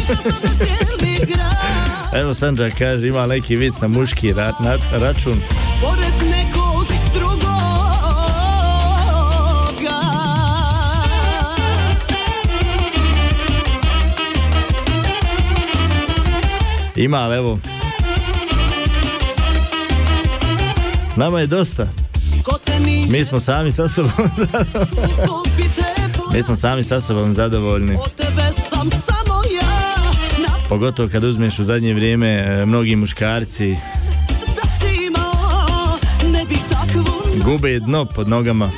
Evo 2.21 2.35
Sandra 2.35 2.71
kaže 2.71 3.09
ima 3.09 3.27
neki 3.27 3.57
vic 3.57 3.75
na 3.81 3.89
muški 3.89 4.33
ra- 4.33 4.53
na- 4.61 4.99
račun. 4.99 5.35
Pored 5.81 6.31
nekog 6.31 6.87
drugoga 7.15 7.55
Ima, 16.97 17.17
ali 17.19 17.37
evo. 17.37 17.59
Nama 21.17 21.41
je 21.41 21.47
dosta. 21.47 21.89
Mi 23.11 23.25
smo 23.25 23.41
sami 23.41 23.73
sa 23.73 23.89
sobom 23.89 24.13
Mi 26.33 26.43
smo 26.43 26.57
sami 26.57 26.83
sa 26.83 27.01
sobom 27.01 27.33
zadovoljni. 27.33 27.97
Pogotovo 30.69 31.09
kad 31.09 31.25
uzmeš 31.25 31.59
u 31.59 31.65
zadnje 31.65 31.95
vrijeme 31.95 32.29
e, 32.29 32.67
mnogi 32.67 32.97
muškarci 32.97 33.77
gube 37.45 37.81
dno 37.81 38.05
pod 38.05 38.29
nogama. 38.29 38.71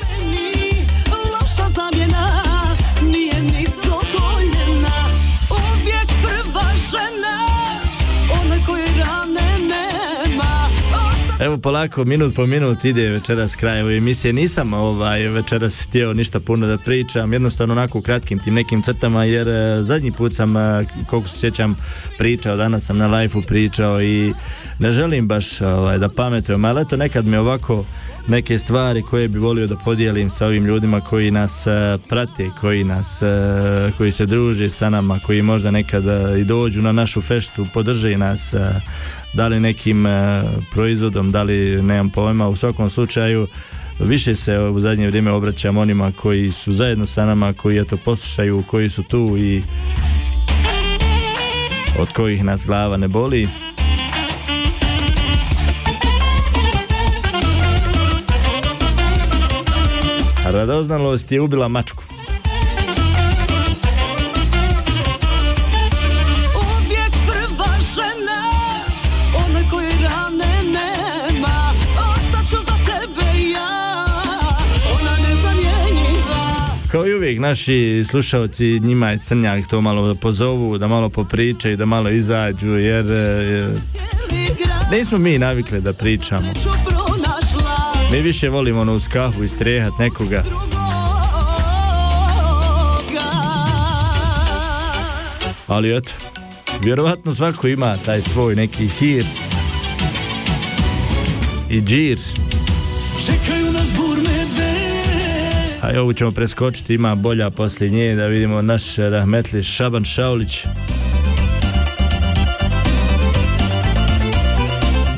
Evo 11.56 11.62
polako, 11.62 12.04
minut 12.04 12.34
po 12.34 12.46
minut 12.46 12.84
ide 12.84 13.08
večeras 13.08 13.56
kraj 13.56 13.82
ove 13.82 13.96
emisije. 13.96 14.32
Nisam 14.32 14.72
ovaj, 14.72 15.28
večeras 15.28 15.82
htio 15.82 16.12
ništa 16.12 16.40
puno 16.40 16.66
da 16.66 16.78
pričam, 16.78 17.32
jednostavno 17.32 17.74
onako 17.74 17.98
u 17.98 18.02
kratkim 18.02 18.38
tim 18.38 18.54
nekim 18.54 18.82
crtama, 18.82 19.24
jer 19.24 19.48
e, 19.48 19.78
zadnji 19.80 20.12
put 20.12 20.34
sam, 20.34 20.56
e, 20.56 20.84
koliko 21.10 21.28
se 21.28 21.38
sjećam, 21.38 21.76
pričao, 22.18 22.56
danas 22.56 22.84
sam 22.84 22.98
na 22.98 23.06
live 23.06 23.42
pričao 23.46 24.02
i 24.02 24.32
ne 24.78 24.90
želim 24.90 25.28
baš 25.28 25.60
ovaj, 25.60 25.98
da 25.98 26.08
pametujem, 26.08 26.64
ali 26.64 26.82
eto 26.82 26.96
nekad 26.96 27.26
mi 27.26 27.36
ovako 27.36 27.84
neke 28.28 28.58
stvari 28.58 29.02
koje 29.02 29.28
bi 29.28 29.38
volio 29.38 29.66
da 29.66 29.76
podijelim 29.76 30.30
sa 30.30 30.46
ovim 30.46 30.64
ljudima 30.64 31.00
koji 31.00 31.30
nas 31.30 31.66
e, 31.66 31.98
prate, 32.08 32.50
koji 32.60 32.84
nas, 32.84 33.22
koji 33.96 34.12
se 34.12 34.26
druže 34.26 34.70
sa 34.70 34.90
nama, 34.90 35.20
koji 35.26 35.42
možda 35.42 35.70
nekad 35.70 36.04
i 36.38 36.44
dođu 36.44 36.82
na 36.82 36.92
našu 36.92 37.22
feštu, 37.22 37.66
podrže 37.74 38.16
nas, 38.16 38.54
da 39.36 39.48
li 39.48 39.60
nekim 39.60 40.06
e, 40.06 40.42
proizvodom, 40.70 41.32
da 41.32 41.42
li 41.42 41.82
nemam 41.82 42.10
pojma, 42.10 42.48
u 42.48 42.56
svakom 42.56 42.90
slučaju 42.90 43.46
više 44.00 44.34
se 44.34 44.58
u 44.58 44.80
zadnje 44.80 45.06
vrijeme 45.06 45.30
obraćam 45.30 45.76
onima 45.76 46.12
koji 46.12 46.52
su 46.52 46.72
zajedno 46.72 47.06
sa 47.06 47.26
nama, 47.26 47.52
koji 47.52 47.78
eto 47.78 47.96
poslušaju, 47.96 48.64
koji 48.66 48.88
su 48.88 49.02
tu 49.02 49.36
i 49.38 49.62
od 51.98 52.12
kojih 52.12 52.44
nas 52.44 52.66
glava 52.66 52.96
ne 52.96 53.08
boli. 53.08 53.48
Radoznalost 60.44 61.32
je 61.32 61.40
ubila 61.40 61.68
mačku. 61.68 62.15
Kao 76.96 77.06
i 77.06 77.14
uvijek, 77.14 77.40
naši 77.40 78.04
slušalci, 78.10 78.80
njima 78.80 79.10
je 79.10 79.18
crnjak 79.18 79.66
to 79.70 79.80
malo 79.80 80.14
pozovu, 80.14 80.78
da 80.78 80.88
malo 80.88 81.08
popričaju, 81.08 81.76
da 81.76 81.86
malo 81.86 82.10
izađu, 82.10 82.68
jer 82.68 83.12
e, 83.12 83.68
grad 84.30 84.92
nismo 84.92 85.18
mi 85.18 85.38
navikli 85.38 85.80
da 85.80 85.92
pričamo. 85.92 86.52
Mi 88.12 88.20
više 88.20 88.48
volimo 88.48 88.80
ono 88.80 88.94
uz 88.94 89.08
kahu 89.08 89.44
i 89.44 89.48
strehat 89.48 89.92
nekoga. 89.98 90.44
Ali 95.66 95.96
eto, 95.96 96.12
Vjerovatno 96.84 97.34
svako 97.34 97.68
ima 97.68 97.96
taj 98.04 98.22
svoj 98.22 98.54
neki 98.56 98.88
hir 98.88 99.24
i 101.70 101.80
džir. 101.80 102.18
Čekaju 103.26 103.65
A 105.86 106.00
ovu 106.00 106.12
ćemo 106.12 106.30
preskočiti, 106.30 106.94
ima 106.94 107.14
bolja 107.14 107.50
poslije 107.50 107.90
nje, 107.90 108.14
da 108.14 108.26
vidimo 108.26 108.62
naš 108.62 108.96
rahmetli 108.96 109.62
Šaban 109.62 110.04
Šaulić. 110.04 110.66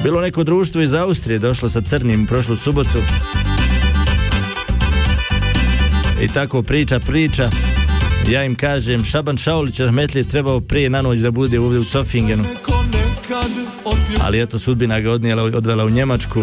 Bilo 0.04 0.20
neko 0.20 0.44
društvo 0.44 0.80
iz 0.80 0.94
Austrije, 0.94 1.38
došlo 1.38 1.70
sa 1.70 1.80
crnim 1.80 2.26
prošlu 2.26 2.56
subotu. 2.56 2.98
I 6.22 6.28
tako 6.28 6.62
priča, 6.62 7.00
priča. 7.00 7.50
Ja 8.30 8.44
im 8.44 8.54
kažem, 8.54 9.04
Šaban 9.04 9.36
Šaulić 9.36 9.80
rahmetli 9.80 10.20
je 10.20 10.28
trebao 10.28 10.60
prije 10.60 10.90
na 10.90 11.02
noć 11.02 11.18
da 11.18 11.30
bude 11.30 11.60
ovdje 11.60 11.80
u 11.80 11.84
Cofingenu. 11.84 12.44
Ali 14.20 14.42
eto, 14.42 14.58
sudbina 14.58 15.00
ga 15.00 15.10
odnijela, 15.10 15.42
odvela 15.42 15.84
u 15.84 15.90
Njemačku. 15.90 16.42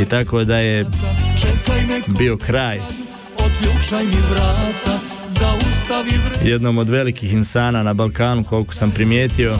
I 0.00 0.04
tako 0.04 0.44
da 0.44 0.58
je 0.58 0.86
bio 2.18 2.36
kraj 2.36 2.80
jednom 6.44 6.78
od 6.78 6.88
velikih 6.88 7.32
insana 7.32 7.82
na 7.82 7.94
Balkanu, 7.94 8.44
koliko 8.44 8.74
sam 8.74 8.90
primijetio. 8.90 9.54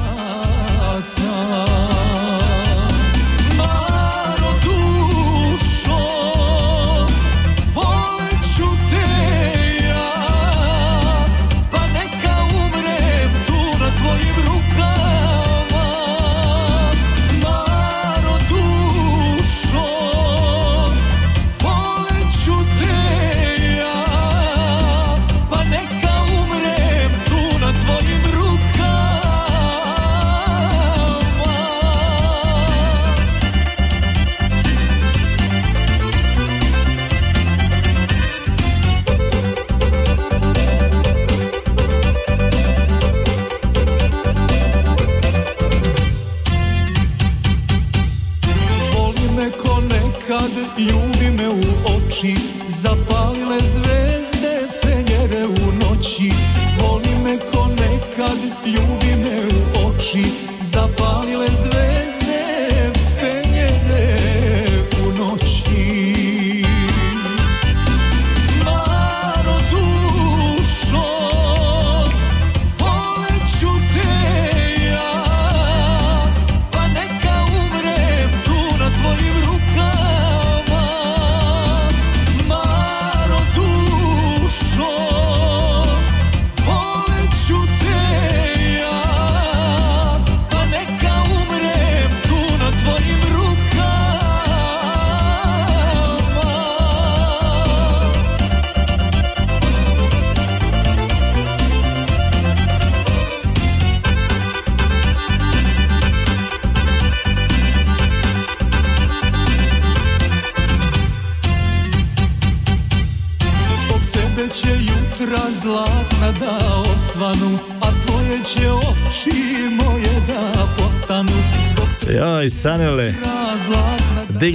Oči 52.78 53.17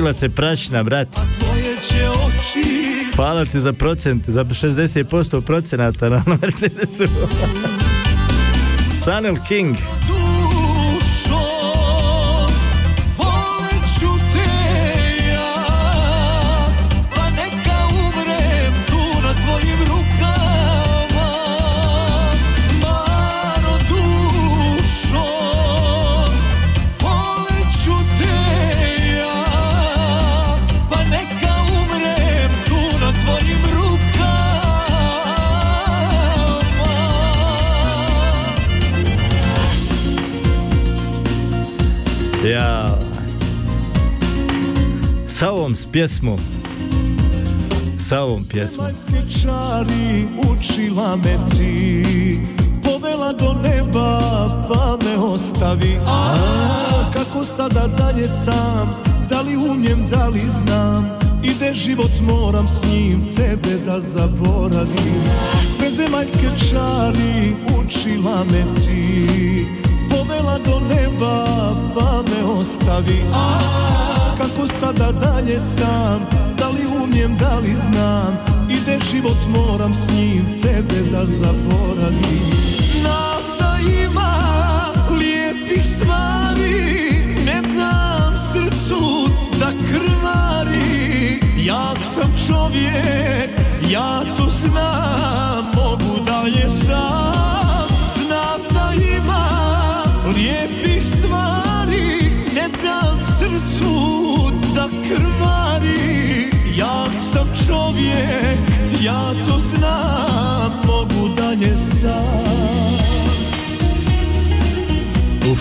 digla 0.04 0.14
se 0.14 0.30
prašina, 0.30 0.84
brat. 0.84 1.08
tvoje 1.40 1.78
će 1.90 2.10
oči 2.10 3.06
Hvala 3.16 3.46
ti 3.46 3.60
za 3.60 3.74
procent, 3.74 4.24
za 4.28 4.44
60% 4.44 5.42
procenata 5.42 6.10
na 6.10 6.24
Mercedesu. 6.26 7.04
Sanel 9.04 9.36
King. 9.48 9.76
Ja. 42.44 42.90
Sa 45.28 45.52
ovom 45.52 45.76
s 45.76 45.86
pjesmom. 45.86 46.40
Sa 48.00 48.22
ovom 48.22 48.44
pjesmom. 48.44 48.86
Zemaljske 48.86 49.40
čari 49.42 50.28
učila 50.52 51.16
me 51.16 51.38
ti 51.56 52.40
Povela 52.84 53.34
do 53.34 53.56
neba 53.64 54.20
pa 54.68 54.98
me 55.06 55.18
ostavi 55.18 56.00
A 56.06 56.36
kako 57.14 57.46
sada 57.46 57.88
dalje 57.88 58.28
sam 58.28 58.92
Da 59.30 59.42
li 59.42 59.56
umijem, 59.58 60.08
da 60.12 60.28
li 60.28 60.42
znam 60.50 61.18
Ide 61.44 61.74
život 61.74 62.12
moram 62.22 62.68
s 62.68 62.84
njim 62.92 63.34
Tebe 63.36 63.78
da 63.86 64.02
zaboravim 64.02 65.24
Sve 65.76 65.90
zemaljske 65.92 66.50
čari 66.70 67.56
učila 67.80 68.44
me 68.44 68.64
ti 68.86 69.83
Povela 70.24 70.58
do 70.58 70.80
neba 70.80 71.44
pa 71.94 72.24
me 72.24 72.44
ostavi. 72.44 73.20
Kako 74.38 74.68
sada 74.68 75.12
dalje 75.12 75.60
sam 75.60 76.26
Da 76.58 76.70
li 76.70 77.04
umijem, 77.04 77.38
da 77.38 77.60
li 77.60 77.76
znam 77.76 78.38
Ide 78.70 79.00
život 79.12 79.38
moram 79.50 79.94
s 79.94 80.08
njim 80.16 80.46
Tebe 80.62 81.02
da 81.12 81.26
zaboravim. 81.26 82.52
Znam 83.00 83.44
da 83.60 83.76
ima 84.04 84.34
lijepih 85.12 85.86
stvari 85.86 87.12
Ne 87.46 87.62
dam 87.62 88.34
srcu 88.54 89.30
da 89.60 89.72
krvari. 89.88 91.40
Jak 91.58 91.98
sam 92.04 92.34
čovjek, 92.48 93.50
ja 93.90 94.24
to 94.38 94.50
znam 94.50 95.66
Mogu 95.76 96.26
dalje 96.26 96.70
sam 96.70 97.53
dam 102.84 103.20
srcu 103.22 103.94
da 104.76 104.88
krvari 105.08 106.50
Jak 106.78 107.22
sam 107.22 107.48
čovjek, 107.68 108.60
ja 109.04 109.34
to 109.46 109.60
znam 109.60 110.72
Mogu 110.86 111.36
dalje 111.36 111.76
sam 111.76 112.94
Uf. 115.52 115.60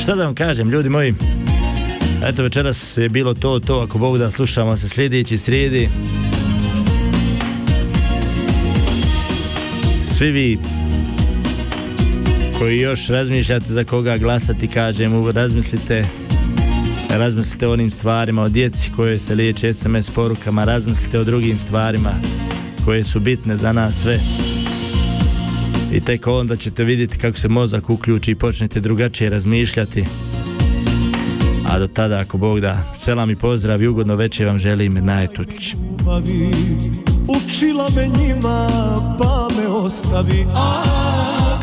Šta 0.00 0.14
da 0.14 0.24
vam 0.24 0.34
kažem, 0.34 0.70
ljudi 0.70 0.88
moji? 0.88 1.14
Eto, 2.24 2.42
večeras 2.42 2.96
je 2.96 3.08
bilo 3.08 3.34
to, 3.34 3.60
to, 3.60 3.80
ako 3.80 3.98
Bog 3.98 4.18
da 4.18 4.30
slušamo 4.30 4.76
se 4.76 4.88
sljedeći 4.88 5.38
srijedi. 5.38 5.88
svi 10.16 10.30
vi 10.30 10.58
koji 12.58 12.80
još 12.80 13.08
razmišljate 13.08 13.66
za 13.66 13.84
koga 13.84 14.16
glasati, 14.16 14.68
kažem, 14.68 15.30
razmislite 15.30 16.04
razmislite 17.10 17.68
o 17.68 17.72
onim 17.72 17.90
stvarima, 17.90 18.42
o 18.42 18.48
djeci 18.48 18.90
koje 18.96 19.18
se 19.18 19.34
liječe 19.34 19.72
SMS 19.72 20.10
porukama, 20.10 20.64
razmislite 20.64 21.18
o 21.18 21.24
drugim 21.24 21.58
stvarima 21.58 22.12
koje 22.84 23.04
su 23.04 23.20
bitne 23.20 23.56
za 23.56 23.72
nas 23.72 24.00
sve. 24.00 24.18
I 25.92 26.00
tek 26.00 26.26
onda 26.26 26.56
ćete 26.56 26.84
vidjeti 26.84 27.18
kako 27.18 27.38
se 27.38 27.48
mozak 27.48 27.90
uključi 27.90 28.30
i 28.30 28.34
počnete 28.34 28.80
drugačije 28.80 29.30
razmišljati. 29.30 30.04
A 31.68 31.78
do 31.78 31.86
tada, 31.86 32.18
ako 32.18 32.38
Bog 32.38 32.60
da, 32.60 32.92
selam 32.94 33.30
i 33.30 33.36
pozdrav 33.36 33.82
i 33.82 33.88
ugodno 33.88 34.16
večer 34.16 34.46
vam 34.46 34.58
želim 34.58 34.94
ljubavi 34.94 36.50
Učila 37.28 37.88
me 37.96 38.08
njima 38.08 38.68
pa 39.18 39.48
me 39.56 39.68
ostavi 39.68 40.46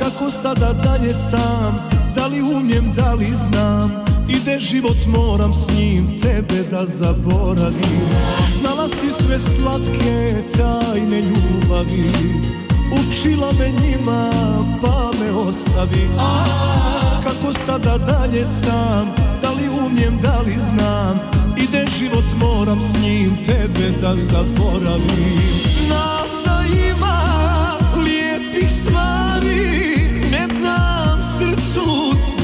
kako 0.03 0.31
sada 0.31 0.73
dalje 0.73 1.13
sam 1.13 1.77
Da 2.15 2.27
li 2.27 2.41
umijem, 2.41 2.93
da 2.95 3.13
li 3.13 3.27
znam 3.35 3.91
Ide 4.29 4.59
život 4.59 4.97
moram 5.07 5.53
s 5.53 5.75
njim 5.75 6.19
Tebe 6.21 6.63
da 6.71 6.85
zaboravim. 6.85 8.01
Znala 8.59 8.87
si 8.87 9.23
sve 9.23 9.39
slatke 9.39 10.35
tajne 10.57 11.21
ljubavi 11.21 12.11
Učila 12.91 13.51
me 13.59 13.69
njima 13.69 14.29
pa 14.81 15.11
me 15.19 15.31
ostavi. 15.31 16.07
A 16.19 16.45
kako 17.23 17.53
sada 17.53 17.97
dalje 17.97 18.45
sam 18.45 19.15
Da 19.41 19.51
li 19.51 19.69
umijem, 19.85 20.19
da 20.21 20.39
li 20.39 20.55
znam 20.69 21.19
Ide 21.57 21.85
život 21.99 22.25
moram 22.39 22.81
s 22.81 23.01
njim 23.01 23.37
Tebe 23.45 23.91
da 24.01 24.15
zaboravim. 24.15 25.39
Znam 25.61 26.27
da 26.45 26.61
ima 26.89 27.23
lijepih 28.05 28.71
stvari 28.71 29.92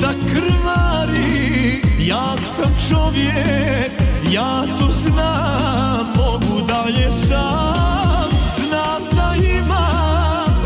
da 0.01 0.13
krvari. 0.31 1.81
Jak 1.99 2.39
sam 2.45 2.75
čovjek, 2.89 3.91
ja 4.31 4.63
to 4.77 4.91
znam 4.91 6.07
Mogu 6.15 6.67
dalje 6.67 7.11
sam. 7.11 8.29
Znam 8.57 9.01
da 9.15 9.35
ima 9.45 9.89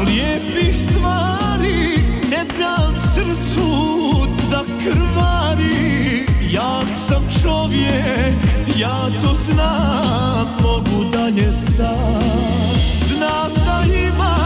lijepih 0.06 0.76
stvari 0.78 2.04
Ne 2.30 2.46
dam 2.60 2.96
srcu 3.14 3.68
da 4.52 4.64
krvari. 4.84 6.26
Jak 6.52 6.98
sam 7.08 7.24
čovjek, 7.42 8.36
ja 8.78 9.10
to 9.22 9.36
znam 9.46 10.48
Mogu 10.62 11.04
dalje 11.12 11.52
sam. 11.52 12.24
Znam 13.08 13.52
da 13.66 13.84
ima 14.08 14.38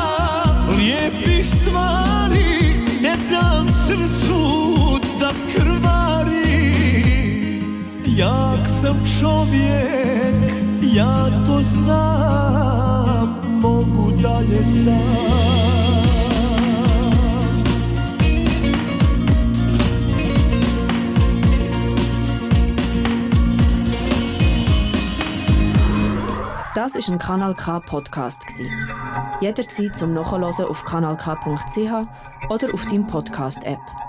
lijepih 0.78 1.48
stvari 1.50 2.74
Ne 3.02 3.18
dam 3.32 3.68
srcu 3.86 4.76
Jak 8.18 8.70
sam 8.70 8.97
čovjek, 9.20 10.36
ja 10.82 11.30
to 11.45 11.59
znam 11.61 13.30
Mogu 13.61 14.11
dalje 14.22 14.65
sam 14.65 15.38
Das 26.76 26.95
ist 26.95 27.09
ein 27.09 27.20
Kanal 27.20 27.53
K 27.53 27.80
Podcast. 27.80 28.41
Jederzeit 29.41 29.95
zum 29.95 30.13
Nachhören 30.13 30.43
auf 30.43 30.84
kanalk.ch 30.86 32.49
oder 32.49 32.74
auf 32.74 32.86
deinem 32.86 33.07
Podcast 33.07 33.63
App. 33.63 34.07